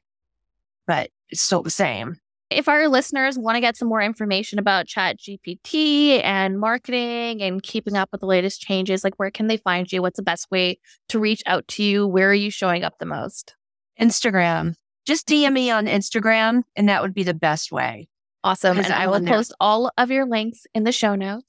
but 0.88 1.10
it's 1.30 1.42
still 1.42 1.64
the 1.64 1.70
same. 1.70 2.18
If 2.50 2.68
our 2.68 2.88
listeners 2.88 3.38
want 3.38 3.56
to 3.56 3.62
get 3.62 3.76
some 3.76 3.88
more 3.88 4.02
information 4.02 4.60
about 4.60 4.88
chat 4.88 5.18
gpt 5.18 6.24
and 6.24 6.60
marketing 6.60 7.42
and 7.42 7.64
keeping 7.64 7.98
up 7.98 8.10
with 8.12 8.22
the 8.22 8.28
latest 8.28 8.62
changes 8.62 9.04
like 9.04 9.16
where 9.16 9.32
can 9.32 9.48
they 9.48 9.58
find 9.58 9.92
you? 9.92 10.02
What's 10.02 10.18
the 10.18 10.24
best 10.24 10.50
way 10.52 10.80
to 11.10 11.20
reach 11.20 11.42
out 11.46 11.68
to 11.70 11.84
you? 11.84 12.08
Where 12.08 12.30
are 12.30 12.34
you 12.34 12.52
showing 12.52 12.84
up 12.84 13.00
the 13.00 13.06
most? 13.06 13.56
Instagram, 14.00 14.76
just 15.06 15.28
DM 15.28 15.54
me 15.54 15.72
on 15.72 15.86
Instagram, 15.86 16.64
and 16.76 16.90
that 16.90 17.02
would 17.02 17.14
be 17.14 17.24
the 17.24 17.34
best 17.34 17.72
way. 17.72 18.08
awesome 18.44 18.78
and 18.78 18.94
i 18.94 19.08
will 19.08 19.22
post 19.26 19.54
all 19.60 19.92
of 19.98 20.12
your 20.12 20.26
links 20.26 20.68
in 20.76 20.84
the 20.84 20.92
show 20.92 21.16
notes 21.16 21.44